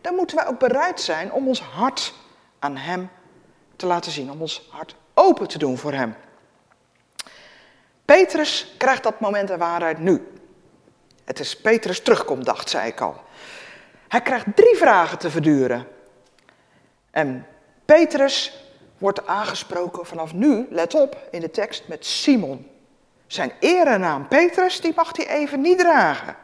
[0.02, 2.14] dan moeten wij ook bereid zijn om ons hart
[2.60, 3.10] aan Hem
[3.76, 6.16] te laten zien, om ons hart open te doen voor Hem.
[8.06, 10.31] Petrus krijgt dat moment der waarheid nu.
[11.24, 13.22] Het is Petrus terugkomdag, zei ik al.
[14.08, 15.88] Hij krijgt drie vragen te verduren.
[17.12, 17.48] En
[17.86, 18.66] Petrus
[18.98, 22.70] wordt aangesproken vanaf nu, let op, in de tekst met Simon.
[23.28, 26.36] Zijn erenaam Petrus, die mag hij even niet dragen.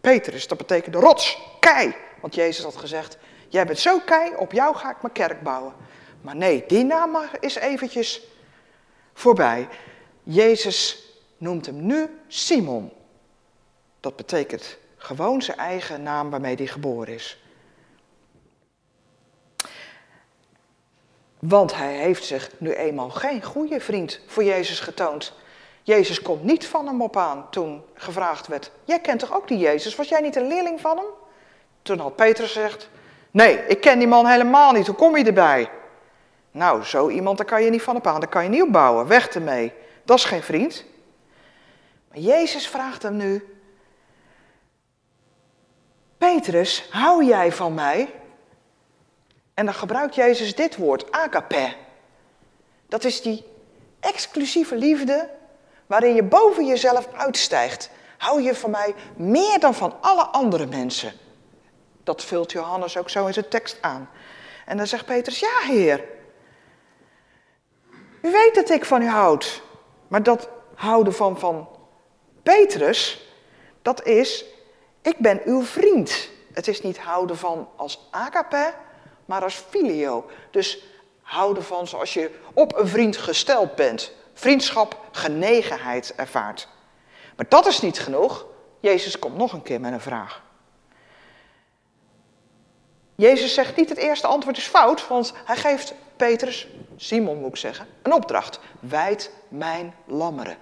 [0.00, 1.94] Petrus, dat betekent rots, kei.
[2.20, 5.74] Want Jezus had gezegd, jij bent zo kei, op jou ga ik mijn kerk bouwen.
[6.20, 8.22] Maar nee, die naam is eventjes
[9.14, 9.68] voorbij.
[10.22, 11.08] Jezus
[11.38, 12.92] noemt hem nu Simon.
[14.04, 17.42] Dat betekent gewoon zijn eigen naam waarmee hij geboren is.
[21.38, 25.32] Want hij heeft zich nu eenmaal geen goede vriend voor Jezus getoond.
[25.82, 29.58] Jezus komt niet van hem op aan toen gevraagd werd: Jij kent toch ook die
[29.58, 29.96] Jezus?
[29.96, 31.06] Was jij niet een leerling van hem?
[31.82, 32.88] Toen had Petrus gezegd:
[33.30, 34.86] Nee, ik ken die man helemaal niet.
[34.86, 35.70] Hoe kom je erbij?
[36.50, 38.20] Nou, zo iemand, daar kan je niet van op aan.
[38.20, 39.06] Daar kan je niet op bouwen.
[39.06, 39.72] Weg ermee.
[40.04, 40.84] Dat is geen vriend.
[42.08, 43.53] Maar Jezus vraagt hem nu:
[46.24, 48.14] Petrus, hou jij van mij?
[49.54, 51.74] En dan gebruikt Jezus dit woord, agape.
[52.88, 53.44] Dat is die
[54.00, 55.30] exclusieve liefde
[55.86, 57.90] waarin je boven jezelf uitstijgt.
[58.18, 61.12] Hou je van mij meer dan van alle andere mensen.
[62.04, 64.10] Dat vult Johannes ook zo in zijn tekst aan.
[64.66, 66.04] En dan zegt Petrus, ja heer,
[68.22, 69.62] u weet dat ik van u houd.
[70.08, 71.68] Maar dat houden van, van
[72.42, 73.28] Petrus,
[73.82, 74.44] dat is,
[75.04, 76.28] ik ben uw vriend.
[76.52, 78.74] Het is niet houden van als agape,
[79.24, 80.30] maar als filio.
[80.50, 80.84] Dus
[81.22, 84.12] houden van zoals je op een vriend gesteld bent.
[84.32, 86.68] Vriendschap, genegenheid ervaart.
[87.36, 88.46] Maar dat is niet genoeg.
[88.80, 90.42] Jezus komt nog een keer met een vraag.
[93.14, 97.56] Jezus zegt niet het eerste antwoord is fout, want hij geeft Petrus, Simon moet ik
[97.56, 98.60] zeggen, een opdracht.
[98.80, 100.56] Wijd mijn lammeren.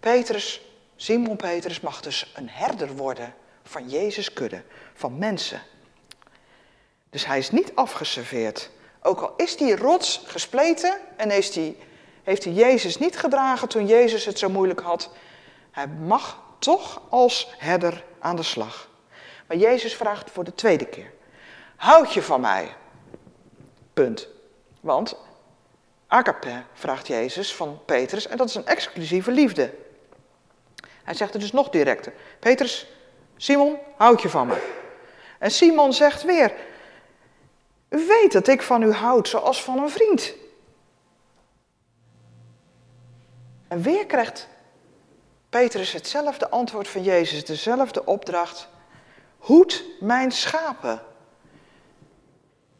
[0.00, 0.62] Petrus,
[0.96, 3.34] Simon Petrus mag dus een herder worden
[3.68, 4.62] van Jezus kudde,
[4.94, 5.62] van mensen.
[7.10, 8.70] Dus hij is niet afgeserveerd.
[9.02, 11.76] Ook al is die rots gespleten en heeft hij,
[12.22, 15.10] heeft hij Jezus niet gedragen toen Jezus het zo moeilijk had,
[15.70, 18.88] hij mag toch als herder aan de slag.
[19.46, 21.12] Maar Jezus vraagt voor de tweede keer:
[21.76, 22.74] Houd je van mij?
[23.92, 24.28] Punt.
[24.80, 25.16] Want
[26.06, 29.74] agape vraagt Jezus van Petrus en dat is een exclusieve liefde.
[31.04, 32.12] Hij zegt het dus nog directer.
[32.38, 32.86] Petrus,
[33.38, 34.76] Simon, houd je van me?
[35.38, 36.52] En Simon zegt weer,
[37.88, 40.34] u weet dat ik van u houd zoals van een vriend.
[43.68, 44.48] En weer krijgt
[45.48, 48.68] Petrus hetzelfde antwoord van Jezus, dezelfde opdracht.
[49.38, 51.02] Hoed mijn schapen.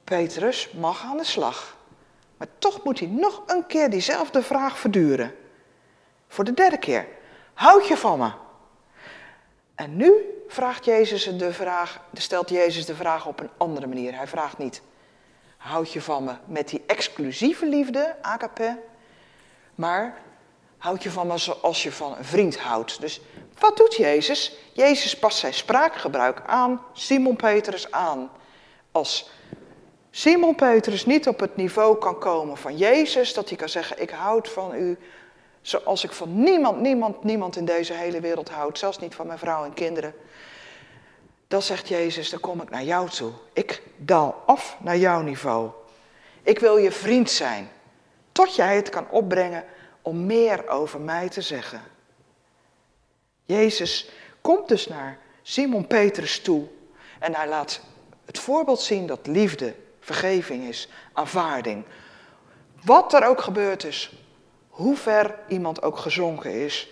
[0.04, 1.76] Petrus mag aan de slag.
[2.36, 5.34] Maar toch moet hij nog een keer diezelfde vraag verduren.
[6.28, 7.06] Voor de derde keer.
[7.54, 8.30] Houd je van me?
[9.78, 10.12] En nu
[10.48, 14.16] vraagt Jezus de vraag, stelt Jezus de vraag op een andere manier.
[14.16, 14.82] Hij vraagt niet,
[15.56, 18.78] houd je van me met die exclusieve liefde, agape,
[19.74, 20.18] maar
[20.78, 23.00] houd je van me zoals je van een vriend houdt.
[23.00, 23.20] Dus
[23.58, 24.56] wat doet Jezus?
[24.72, 28.30] Jezus past zijn spraakgebruik aan Simon Petrus aan.
[28.92, 29.30] Als
[30.10, 34.10] Simon Petrus niet op het niveau kan komen van Jezus, dat hij kan zeggen, ik
[34.10, 34.98] houd van u
[35.68, 39.38] zoals ik van niemand, niemand, niemand in deze hele wereld houd, zelfs niet van mijn
[39.38, 40.14] vrouw en kinderen.
[41.48, 43.32] Dan zegt Jezus, dan kom ik naar jou toe.
[43.52, 45.70] Ik daal af naar jouw niveau.
[46.42, 47.70] Ik wil je vriend zijn,
[48.32, 49.64] tot jij het kan opbrengen
[50.02, 51.82] om meer over mij te zeggen.
[53.44, 54.10] Jezus
[54.40, 56.66] komt dus naar Simon Petrus toe
[57.18, 57.80] en hij laat
[58.24, 61.84] het voorbeeld zien dat liefde, vergeving is, aanvaarding.
[62.84, 64.12] Wat er ook gebeurd is,
[64.78, 66.90] hoe ver iemand ook gezonken is,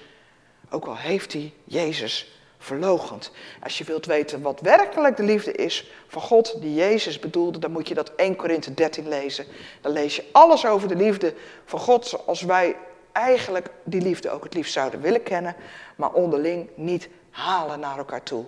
[0.70, 3.30] ook al heeft hij Jezus verlogend.
[3.62, 7.70] Als je wilt weten wat werkelijk de liefde is van God die Jezus bedoelde, dan
[7.70, 9.46] moet je dat 1 Korinthe 13 lezen.
[9.80, 11.34] Dan lees je alles over de liefde
[11.64, 12.76] van God zoals wij
[13.12, 15.56] eigenlijk die liefde ook het liefst zouden willen kennen,
[15.96, 18.44] maar onderling niet halen naar elkaar toe.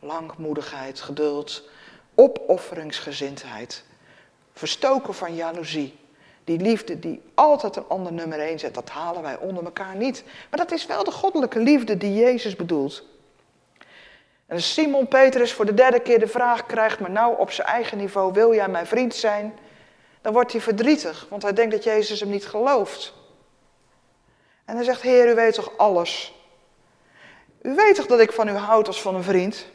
[0.00, 1.68] Langmoedigheid, geduld,
[2.14, 3.84] opofferingsgezindheid,
[4.52, 6.00] verstoken van jaloezie.
[6.44, 10.24] Die liefde die altijd een ander nummer 1 zet, dat halen wij onder elkaar niet.
[10.50, 13.04] Maar dat is wel de goddelijke liefde die Jezus bedoelt.
[14.46, 17.66] En als Simon Petrus voor de derde keer de vraag krijgt, maar nou op zijn
[17.66, 19.58] eigen niveau, wil jij mijn vriend zijn?
[20.20, 23.14] Dan wordt hij verdrietig, want hij denkt dat Jezus hem niet gelooft.
[24.64, 26.34] En hij zegt, Heer, u weet toch alles?
[27.62, 29.66] U weet toch dat ik van u houd als van een vriend?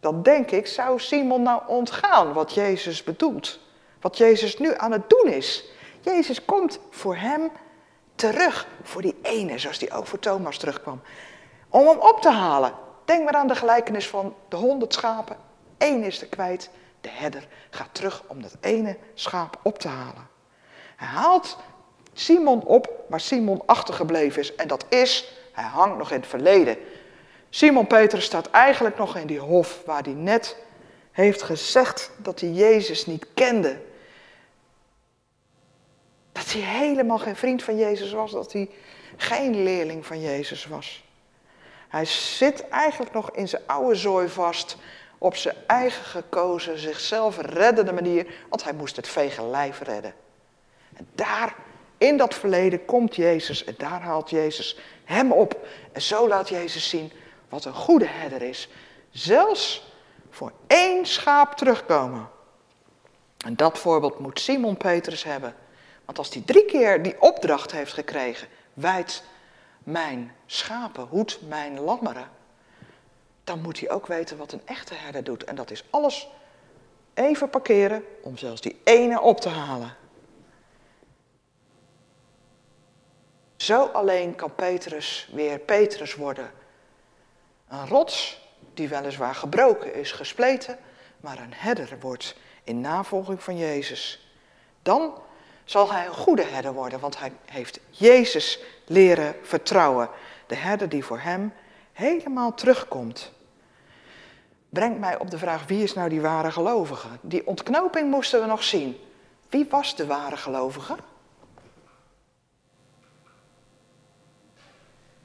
[0.00, 3.58] Dan denk ik, zou Simon nou ontgaan wat Jezus bedoelt?
[4.00, 5.64] Wat Jezus nu aan het doen is.
[6.00, 7.50] Jezus komt voor hem
[8.14, 11.00] terug, voor die ene, zoals die ook voor Thomas terugkwam.
[11.68, 12.72] Om hem op te halen.
[13.04, 15.36] Denk maar aan de gelijkenis van de honderd schapen.
[15.78, 16.70] Eén is er kwijt.
[17.00, 20.28] De herder gaat terug om dat ene schaap op te halen.
[20.96, 21.56] Hij haalt
[22.12, 24.54] Simon op waar Simon achtergebleven is.
[24.54, 26.76] En dat is, hij hangt nog in het verleden.
[27.50, 30.56] Simon Petrus staat eigenlijk nog in die hof waar hij net
[31.12, 33.78] heeft gezegd dat hij Jezus niet kende.
[36.36, 38.70] Dat hij helemaal geen vriend van Jezus was, dat hij
[39.16, 41.04] geen leerling van Jezus was.
[41.88, 44.76] Hij zit eigenlijk nog in zijn oude zooi vast
[45.18, 50.14] op zijn eigen gekozen, zichzelf reddende manier, want hij moest het vege lijf redden.
[50.96, 51.54] En daar,
[51.98, 55.66] in dat verleden, komt Jezus en daar haalt Jezus hem op.
[55.92, 57.12] En zo laat Jezus zien
[57.48, 58.68] wat een goede herder is.
[59.10, 59.92] Zelfs
[60.30, 62.28] voor één schaap terugkomen.
[63.44, 65.54] En dat voorbeeld moet Simon Petrus hebben.
[66.06, 69.22] Want als hij drie keer die opdracht heeft gekregen, wijd
[69.78, 72.30] mijn schapen, hoed mijn lammeren,
[73.44, 75.44] dan moet hij ook weten wat een echte herder doet.
[75.44, 76.28] En dat is alles
[77.14, 79.96] even parkeren om zelfs die ene op te halen.
[83.56, 86.50] Zo alleen kan Petrus weer Petrus worden.
[87.68, 88.40] Een rots
[88.74, 90.78] die weliswaar gebroken is, gespleten,
[91.20, 94.30] maar een herder wordt in navolging van Jezus.
[94.82, 95.18] Dan
[95.66, 100.08] zal hij een goede herder worden, want hij heeft Jezus leren vertrouwen.
[100.46, 101.52] De herder die voor hem
[101.92, 103.32] helemaal terugkomt.
[104.68, 107.08] Brengt mij op de vraag, wie is nou die ware gelovige?
[107.20, 108.96] Die ontknoping moesten we nog zien.
[109.48, 110.96] Wie was de ware gelovige?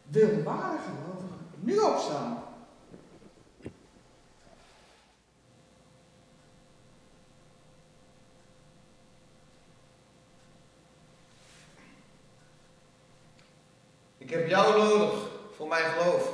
[0.04, 2.44] De ware gelovige nu opstaan?
[14.32, 15.14] Ik heb jou nodig
[15.56, 16.30] voor mijn geloof.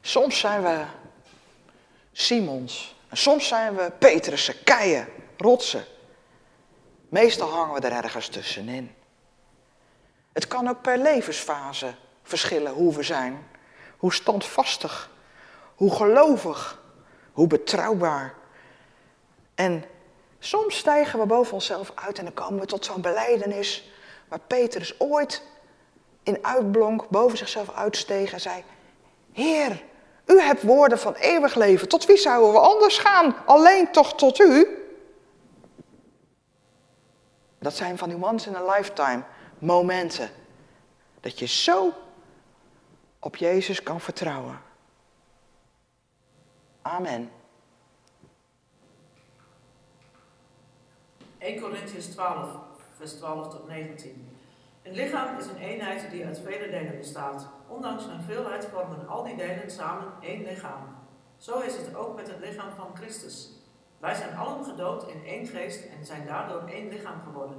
[0.00, 0.84] Soms zijn we
[2.12, 2.94] Simons.
[3.08, 5.84] En soms zijn we Petrussen, keien, rotsen.
[7.08, 8.94] Meestal hangen we er ergens tussenin.
[10.32, 13.46] Het kan ook per levensfase verschillen hoe we zijn.
[13.96, 15.10] Hoe standvastig,
[15.74, 16.82] hoe gelovig,
[17.32, 18.34] hoe betrouwbaar.
[19.54, 19.84] En
[20.38, 23.90] soms stijgen we boven onszelf uit en dan komen we tot zo'n beleidenis
[24.32, 25.42] waar Petrus ooit
[26.22, 28.64] in uitblonk, boven zichzelf uitsteeg en zei:
[29.32, 29.84] Heer,
[30.26, 31.88] u hebt woorden van eeuwig leven.
[31.88, 33.36] Tot wie zouden we anders gaan?
[33.46, 34.66] Alleen toch tot u?
[37.58, 39.22] Dat zijn van die once in a lifetime
[39.58, 40.30] momenten.
[41.20, 41.92] Dat je zo
[43.18, 44.60] op Jezus kan vertrouwen.
[46.82, 47.30] Amen.
[51.38, 52.71] 1 Corinthians 12,
[53.02, 54.28] vers 12 tot 19.
[54.82, 57.48] Een lichaam is een eenheid die uit vele delen bestaat.
[57.68, 60.82] Ondanks hun veelheid vormen al die delen samen één lichaam.
[61.36, 63.50] Zo is het ook met het lichaam van Christus.
[63.98, 67.56] Wij zijn allen gedoopt in één geest en zijn daardoor één lichaam geworden.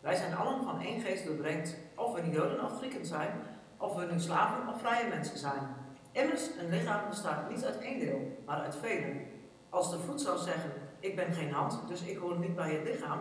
[0.00, 3.30] Wij zijn allen van één geest doorbrengd, of we nu Joden of Grieken zijn,
[3.76, 5.76] of we nu slaven of vrije mensen zijn.
[6.12, 9.26] Immers, een lichaam bestaat niet uit één deel, maar uit velen.
[9.70, 12.88] Als de voet zou zeggen, ik ben geen hand, dus ik hoor niet bij het
[12.88, 13.20] lichaam,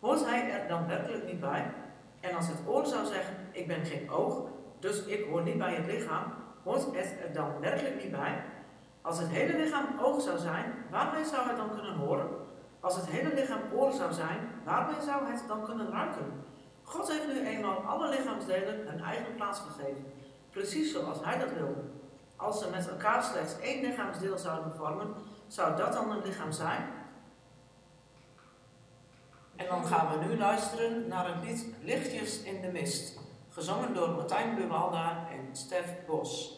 [0.00, 1.70] hoort hij er dan werkelijk niet bij?
[2.20, 5.74] En als het oor zou zeggen, ik ben geen oog, dus ik hoor niet bij
[5.74, 6.24] het lichaam,
[6.62, 8.42] hoort het er dan werkelijk niet bij?
[9.02, 12.28] Als het hele lichaam oog zou zijn, waarmee zou het dan kunnen horen?
[12.80, 16.44] Als het hele lichaam oor zou zijn, waarmee zou het dan kunnen ruiken?
[16.82, 20.04] God heeft nu eenmaal alle lichaamsdelen een eigen plaats gegeven,
[20.50, 21.80] precies zoals Hij dat wilde.
[22.36, 25.14] Als ze met elkaar slechts één lichaamsdeel zouden vormen,
[25.46, 26.84] zou dat dan een lichaam zijn?
[29.58, 34.10] En dan gaan we nu luisteren naar het lied Lichtjes in de Mist, gezongen door
[34.10, 36.57] Martijn Buwalda en Stef Bos.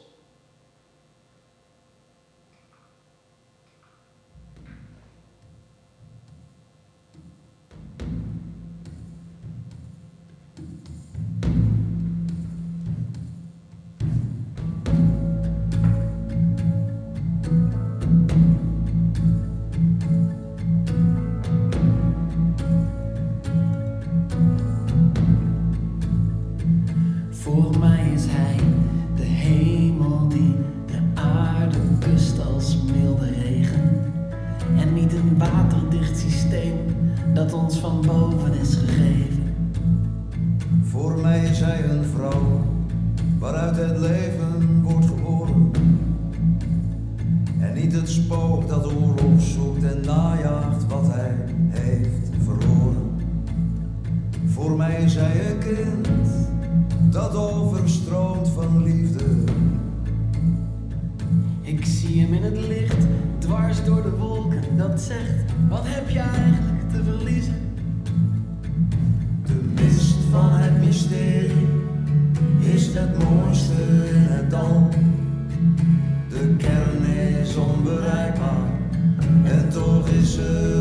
[77.51, 78.69] Is onbereikbaar.
[79.45, 80.80] En toch is ze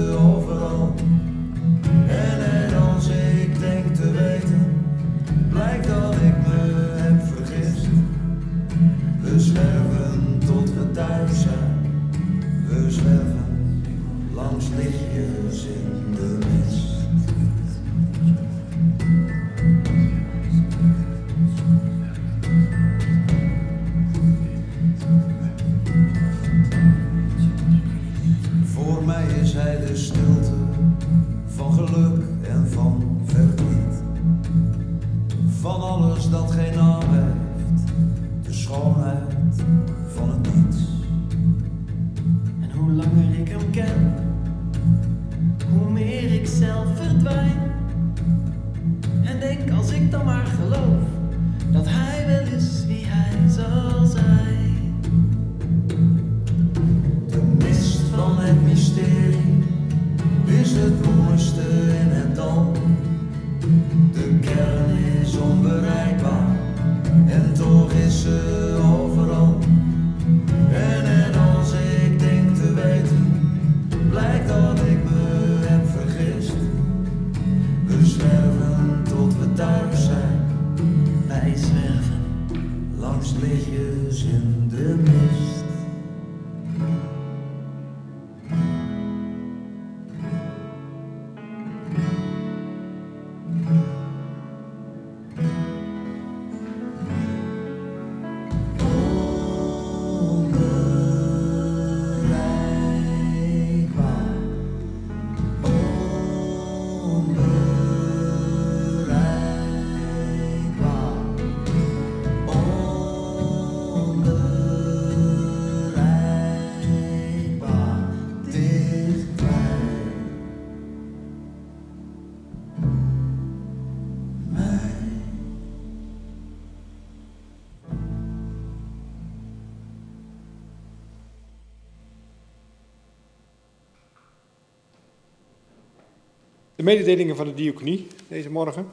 [136.79, 138.89] De mededelingen van de diaconie deze morgen.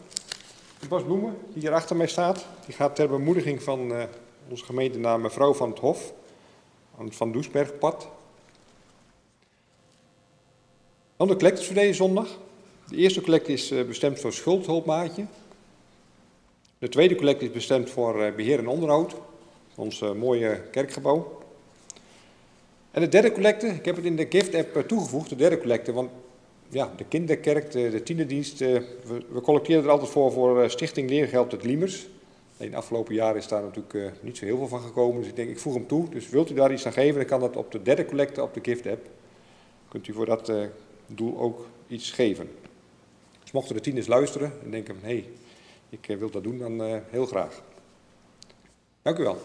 [0.88, 4.04] Bas Bloemen, die hier achter mij staat, die gaat ter bemoediging van eh,
[4.48, 6.12] onze gemeente naar mevrouw van het Hof
[6.98, 8.08] aan het Van Doesbergpad.
[11.16, 12.38] Dan de collectes voor deze zondag.
[12.88, 15.26] De eerste collecte is eh, bestemd voor schuldhulpmaatje.
[16.78, 19.14] De tweede collecte is bestemd voor eh, beheer en onderhoud
[19.74, 21.42] ons mooie kerkgebouw.
[22.90, 26.10] En de derde collecte, ik heb het in de gift-app toegevoegd, de derde collecte, want
[26.68, 30.68] ja, de kinderkerk, de, de tienerdienst, eh, we, we collecteren er altijd voor voor eh,
[30.68, 32.06] Stichting Leergeld het Liemers.
[32.56, 35.28] In de afgelopen jaren is daar natuurlijk eh, niet zo heel veel van gekomen, dus
[35.28, 36.08] ik denk ik voeg hem toe.
[36.08, 38.54] Dus wilt u daar iets aan geven, dan kan dat op de derde collecte op
[38.54, 39.06] de gift-app.
[39.88, 40.52] Kunt u voor dat
[41.06, 42.48] doel ook iets geven.
[43.42, 45.28] Dus mochten de tieners luisteren en denken hé, hey,
[45.90, 47.62] ik wil dat doen, dan heel graag.
[49.02, 49.38] Dank u wel.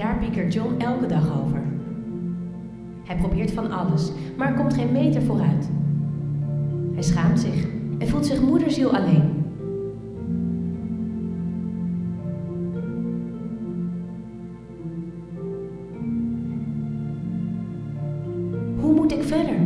[0.00, 1.62] Daar piekert John elke dag over.
[3.04, 5.70] Hij probeert van alles, maar komt geen meter vooruit.
[6.92, 7.66] Hij schaamt zich
[7.98, 9.44] en voelt zich moederziel alleen.
[18.80, 19.58] Hoe moet ik verder?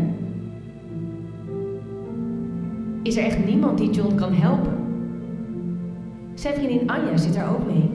[3.02, 4.74] Is er echt niemand die John kan helpen?
[6.34, 7.93] Zijn vriendin Anja zit er ook mee.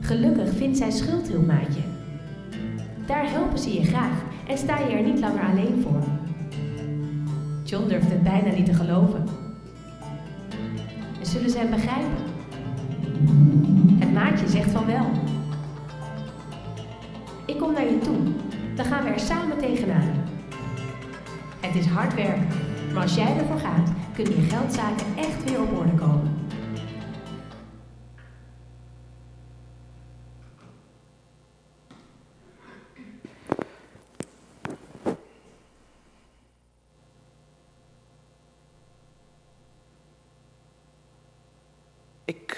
[0.00, 1.80] Gelukkig vindt zij schuldhulpmaatje.
[3.06, 6.02] Daar helpen ze je graag en sta je er niet langer alleen voor.
[7.64, 9.24] John durft het bijna niet te geloven.
[11.18, 12.16] En zullen ze hem begrijpen?
[13.98, 15.06] Het maatje zegt van wel.
[17.46, 18.16] Ik kom naar je toe.
[18.74, 20.26] Dan gaan we er samen tegenaan.
[21.60, 22.46] Het is hard werken,
[22.92, 26.37] maar als jij ervoor gaat, kunnen je geldzaken echt weer op orde komen.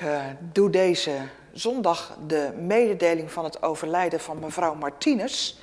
[0.01, 1.17] Ik eh, doe deze
[1.53, 5.55] zondag de mededeling van het overlijden van mevrouw Martinez.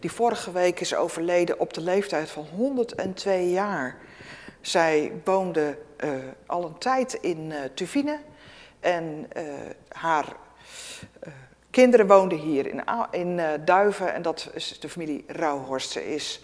[0.00, 3.96] Die vorige week is overleden op de leeftijd van 102 jaar.
[4.60, 6.10] Zij woonde eh,
[6.46, 8.18] al een tijd in eh Tuvine.
[8.80, 9.28] En
[9.88, 10.36] haar
[11.70, 14.14] kinderen woonden hier in, in Duiven.
[14.14, 15.90] En dat is de familie Rauhorst.
[15.90, 16.40] Ze is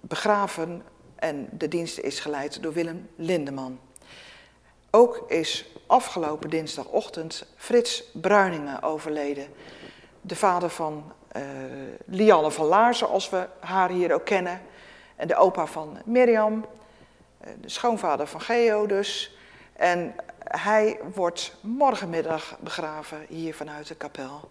[0.00, 0.82] begraven
[1.16, 3.78] en de dienst is geleid door Willem Lindeman.
[4.90, 9.48] Ook is afgelopen dinsdagochtend Frits Bruiningen overleden.
[10.20, 11.42] De vader van eh,
[12.04, 14.60] Lianne van Laar, zoals we haar hier ook kennen.
[15.16, 16.66] En de opa van Mirjam.
[17.40, 19.36] eh, de schoonvader van Geo dus.
[19.72, 20.14] En
[20.44, 24.50] hij wordt morgenmiddag begraven hier vanuit de kapel.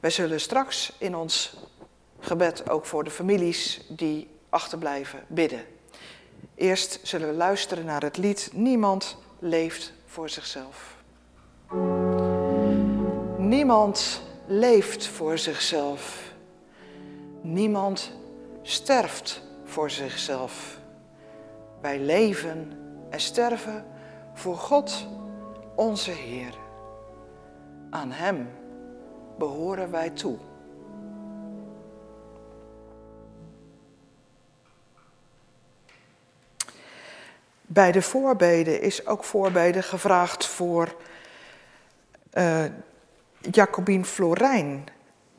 [0.00, 1.56] Wij zullen straks in ons
[2.20, 5.64] gebed ook voor de families die achterblijven bidden.
[6.54, 10.96] Eerst zullen we luisteren naar het lied Niemand leeft voor zichzelf.
[13.38, 16.32] Niemand leeft voor zichzelf.
[17.40, 18.12] Niemand
[18.62, 20.78] sterft voor zichzelf.
[21.80, 22.72] Wij leven
[23.10, 23.84] en sterven
[24.34, 25.06] voor God,
[25.74, 26.54] onze Heer.
[27.90, 28.48] Aan Hem
[29.38, 30.38] behoren wij toe.
[37.72, 40.94] Bij de voorbeden is ook voorbeden gevraagd voor
[42.34, 42.64] uh,
[43.50, 44.88] Jacobien Florijn.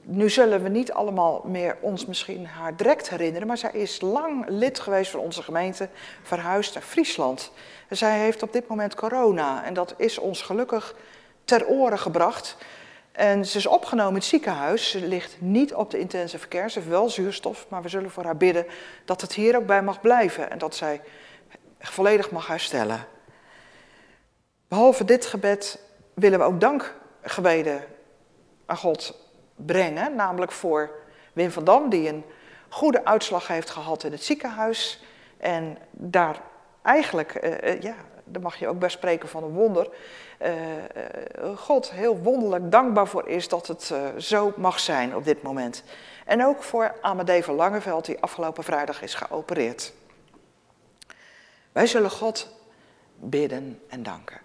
[0.01, 4.45] Nu zullen we niet allemaal meer ons misschien haar direct herinneren, maar zij is lang
[4.47, 5.89] lid geweest van onze gemeente,
[6.23, 7.51] verhuisd naar Friesland.
[7.89, 10.95] Zij heeft op dit moment corona en dat is ons gelukkig
[11.43, 12.57] ter oren gebracht.
[13.11, 14.89] En ze is opgenomen in het ziekenhuis.
[14.89, 16.69] Ze ligt niet op de intensive care.
[16.69, 18.65] Ze heeft wel zuurstof, maar we zullen voor haar bidden
[19.05, 21.01] dat het hier ook bij mag blijven en dat zij
[21.81, 23.07] volledig mag herstellen.
[24.67, 25.79] Behalve dit gebed
[26.13, 27.83] willen we ook dankgebeden
[28.65, 29.17] aan God
[29.55, 30.89] brengen, namelijk voor
[31.33, 32.23] Wim van Dam, die een
[32.69, 35.03] goede uitslag heeft gehad in het ziekenhuis.
[35.37, 36.41] En daar
[36.81, 39.89] eigenlijk, uh, ja, daar mag je ook best spreken van een wonder,
[40.41, 40.49] uh,
[41.57, 45.83] God heel wonderlijk dankbaar voor is dat het zo mag zijn op dit moment.
[46.25, 49.93] En ook voor Amadee van Langeveld, die afgelopen vrijdag is geopereerd.
[51.71, 52.47] Wij zullen God
[53.15, 54.41] bidden en danken.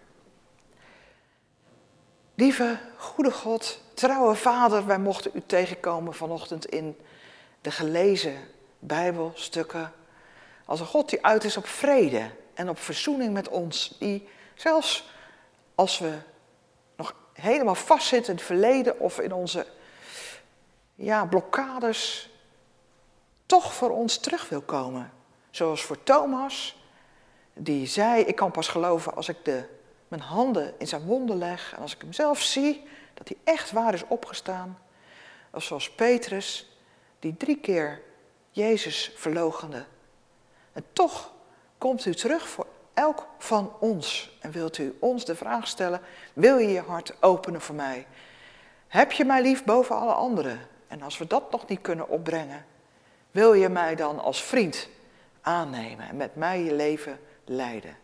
[2.35, 6.97] Lieve, goede God, trouwe Vader, wij mochten u tegenkomen vanochtend in
[7.61, 8.37] de gelezen
[8.79, 9.93] Bijbelstukken.
[10.65, 13.97] Als een God die uit is op vrede en op verzoening met ons.
[13.99, 15.09] Die zelfs
[15.75, 16.13] als we
[16.97, 19.67] nog helemaal vastzitten in het verleden of in onze
[20.95, 22.31] ja, blokkades,
[23.47, 25.13] toch voor ons terug wil komen.
[25.51, 26.76] Zoals voor Thomas,
[27.59, 29.65] die zei, ik kan pas geloven als ik de,
[30.09, 32.83] mijn handen in zijn wonden leg en als ik hem zelf zie,
[33.15, 34.79] dat hij echt waar is opgestaan.
[35.53, 36.79] Of zoals Petrus,
[37.19, 38.03] die drie keer
[38.51, 39.85] Jezus verlogende.
[40.73, 41.33] En toch
[41.79, 46.01] komt u terug voor elk van ons en wilt u ons de vraag stellen,
[46.33, 48.07] wil je je hart openen voor mij?
[48.89, 50.61] Heb je mij lief boven alle anderen?
[50.89, 52.67] En als we dat nog niet kunnen opbrengen,
[53.31, 54.89] wil je mij dan als vriend
[55.41, 57.19] aannemen en met mij je leven
[57.49, 57.97] leiden?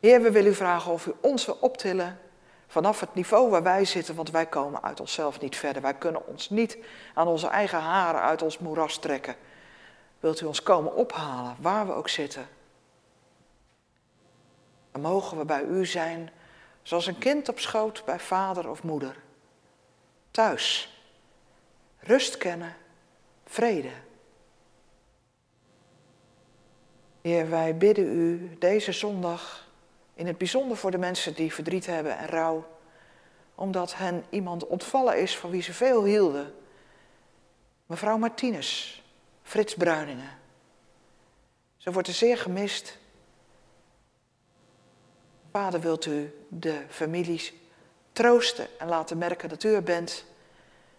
[0.00, 2.18] Heer, we willen u vragen of u ons wil optillen
[2.66, 5.82] vanaf het niveau waar wij zitten, want wij komen uit onszelf niet verder.
[5.82, 6.78] Wij kunnen ons niet
[7.14, 9.36] aan onze eigen haren uit ons moeras trekken.
[10.20, 12.48] Wilt u ons komen ophalen, waar we ook zitten?
[14.92, 16.30] Dan mogen we bij u zijn,
[16.82, 19.16] zoals een kind op schoot bij vader of moeder.
[20.30, 20.94] Thuis.
[21.98, 22.76] Rust kennen,
[23.44, 23.90] vrede.
[27.26, 29.68] Heer, wij bidden u deze zondag
[30.14, 32.66] in het bijzonder voor de mensen die verdriet hebben en rouw,
[33.54, 36.54] omdat hen iemand ontvallen is van wie ze veel hielden.
[37.86, 39.00] Mevrouw Martinez,
[39.42, 40.38] Frits Bruiningen.
[41.76, 42.98] Ze wordt er zeer gemist.
[45.50, 47.52] Vader, wilt u de families
[48.12, 50.24] troosten en laten merken dat u er bent.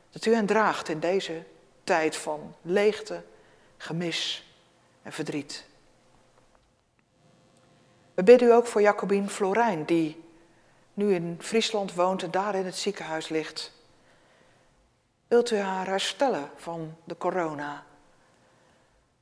[0.09, 1.43] Dat u hen draagt in deze
[1.83, 3.23] tijd van leegte,
[3.77, 4.51] gemis
[5.01, 5.66] en verdriet.
[8.17, 10.23] We bidden u ook voor Jacobien Florijn, die
[10.93, 13.71] nu in Friesland woont en daar in het ziekenhuis ligt.
[15.27, 17.83] Wilt u haar herstellen van de corona?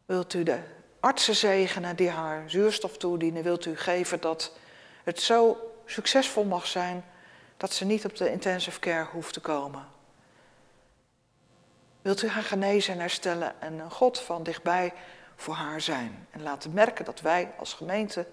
[0.06, 0.60] Wilt u de
[1.00, 3.44] artsen zegenen die haar zuurstof toedienen?
[3.44, 4.58] Wilt u geven dat
[5.04, 7.06] het zo succesvol mag zijn
[7.58, 9.88] dat ze niet op de intensive care hoeft te komen?
[12.02, 14.94] Wilt u haar genezen en herstellen en een God van dichtbij
[15.36, 16.28] voor haar zijn?
[16.32, 18.26] En laten merken dat wij als gemeente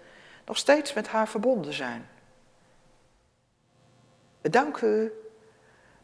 [0.44, 2.08] nog steeds met haar verbonden zijn.
[4.40, 5.12] We danken u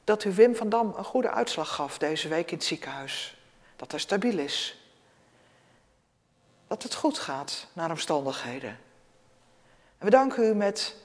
[0.05, 3.43] dat u Wim van Dam een goede uitslag gaf deze week in het ziekenhuis.
[3.77, 4.83] Dat hij stabiel is.
[6.67, 8.79] Dat het goed gaat naar omstandigheden.
[9.99, 10.97] En we danken u met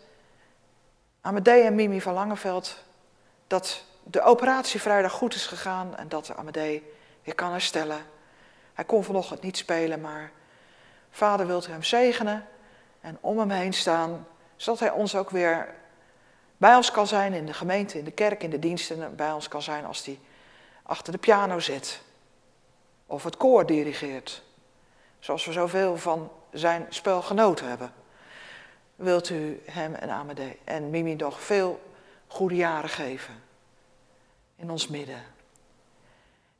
[1.22, 2.84] Amadee en Mimi van Langeveld
[3.48, 6.92] dat de operatie vrijdag goed is gegaan en dat Amadee
[7.24, 8.06] weer kan herstellen.
[8.74, 10.32] Hij kon vanochtend niet spelen, maar
[11.10, 12.48] vader wilt hem zegenen
[13.04, 15.74] en om hem heen staan, zodat hij ons ook weer
[16.58, 19.04] bij ons kan zijn in de gemeente, in de kerk, in de diensten.
[19.04, 20.20] En bij ons kan zijn als hij
[20.84, 22.02] achter de piano zit.
[23.06, 24.44] Of het koor dirigeert.
[25.20, 27.94] Zoals we zoveel van zijn spel genoten hebben.
[28.96, 31.82] wilt u hem en Amadee en Mimi nog veel
[32.28, 33.44] goede jaren geven
[34.56, 35.24] in ons midden.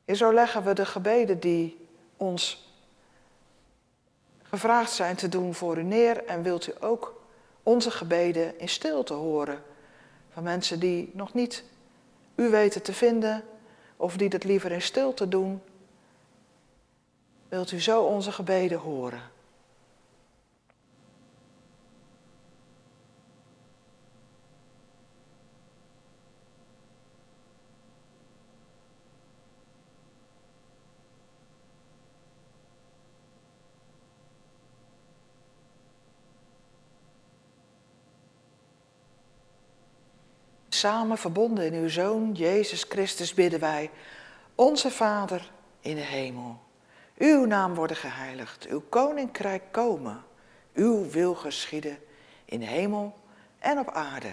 [0.04, 2.63] En zo leggen we de gebeden die ons
[4.54, 7.20] gevraagd zijn te doen voor u neer en wilt u ook
[7.62, 9.62] onze gebeden in stilte horen
[10.32, 11.64] van mensen die nog niet
[12.34, 13.44] u weten te vinden
[13.96, 15.62] of die dat liever in stilte doen.
[17.48, 19.22] Wilt u zo onze gebeden horen?
[40.84, 43.90] Samen verbonden in uw Zoon Jezus Christus bidden wij,
[44.54, 46.58] onze Vader in de hemel.
[47.18, 50.24] Uw naam worden geheiligd, uw koninkrijk komen,
[50.74, 51.98] uw wil geschieden
[52.44, 53.16] in hemel
[53.58, 54.32] en op aarde.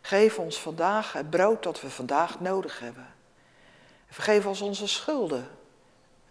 [0.00, 3.06] Geef ons vandaag het brood dat we vandaag nodig hebben.
[4.08, 5.48] Vergeef ons onze schulden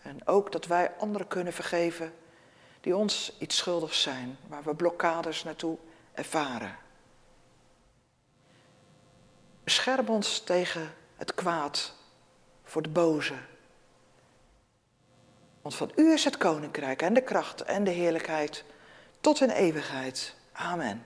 [0.01, 2.13] en ook dat wij anderen kunnen vergeven
[2.81, 5.77] die ons iets schuldig zijn, waar we blokkades naartoe
[6.13, 6.85] ervaren.
[9.67, 11.93] Bescherm ons tegen het kwaad,
[12.63, 13.33] voor de boze.
[15.61, 18.63] Want van u is het koninkrijk en de kracht en de heerlijkheid
[19.21, 20.35] tot in eeuwigheid.
[20.51, 21.05] Amen.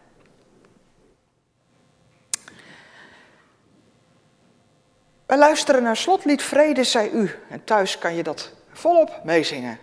[5.26, 7.40] We luisteren naar slotlied Vrede zij u.
[7.50, 9.80] En thuis kan je dat volop meezingen.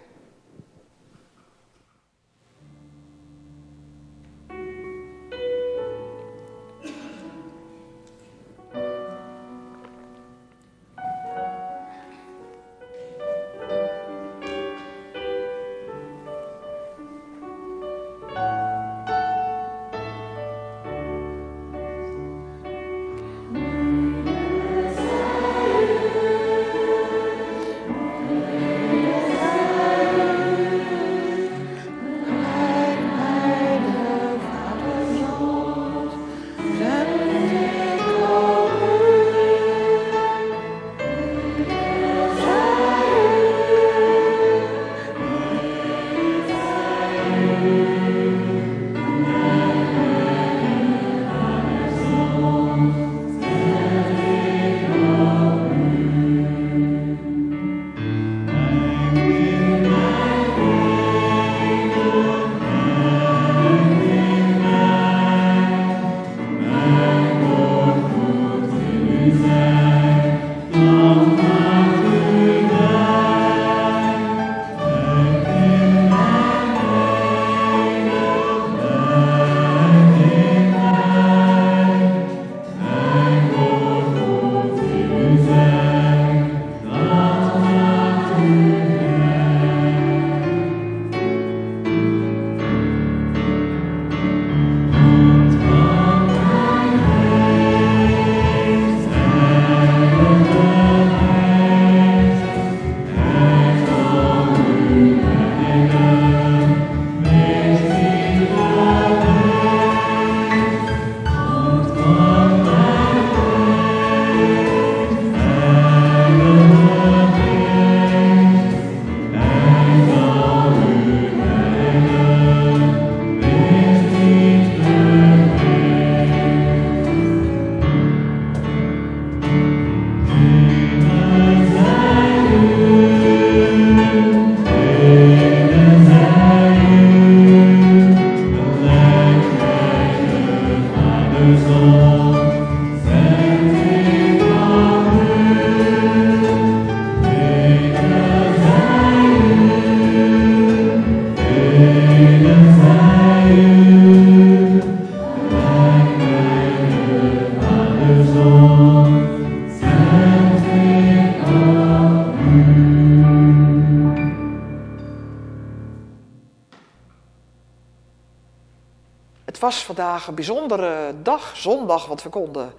[169.68, 172.72] Was vandaag een bijzondere dag, zondag, want we konden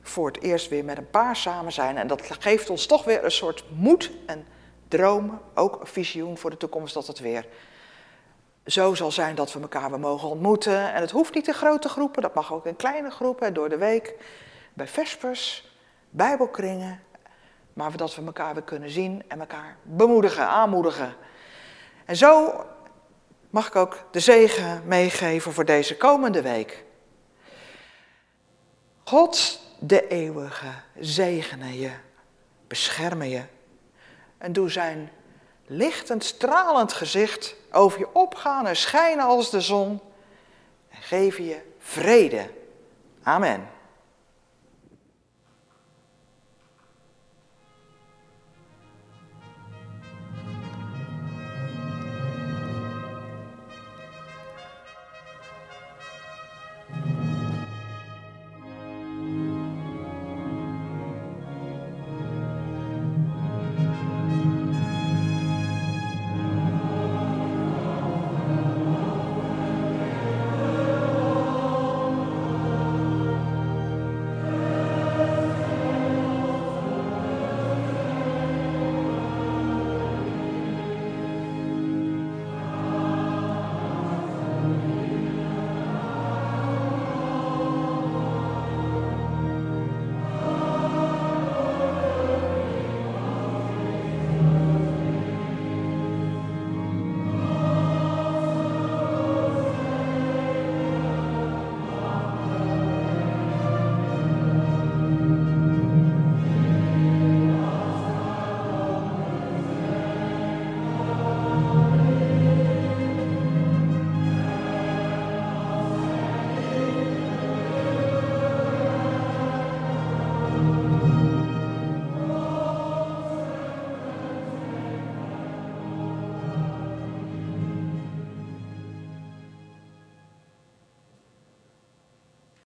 [0.00, 1.96] voor het eerst weer met een paar samen zijn.
[1.96, 4.46] En dat geeft ons toch weer een soort moed en
[4.88, 7.46] dromen, ook een visioen voor de toekomst dat het weer
[8.66, 10.92] zo zal zijn dat we elkaar weer mogen ontmoeten.
[10.92, 13.78] En het hoeft niet in grote groepen, dat mag ook in kleine groepen door de
[13.78, 14.14] week,
[14.74, 15.68] bij vespers,
[16.10, 17.00] bijbelkringen.
[17.72, 21.14] Maar dat we elkaar weer kunnen zien en elkaar bemoedigen, aanmoedigen.
[22.04, 22.64] En zo
[23.52, 26.84] mag ik ook de zegen meegeven voor deze komende week.
[29.04, 31.90] God de eeuwige zegene je,
[32.66, 33.42] bescherme je
[34.38, 35.10] en doe zijn
[35.66, 40.00] lichtend, stralend gezicht over je opgaan en schijnen als de zon
[40.88, 42.50] en geef je vrede.
[43.22, 43.68] Amen.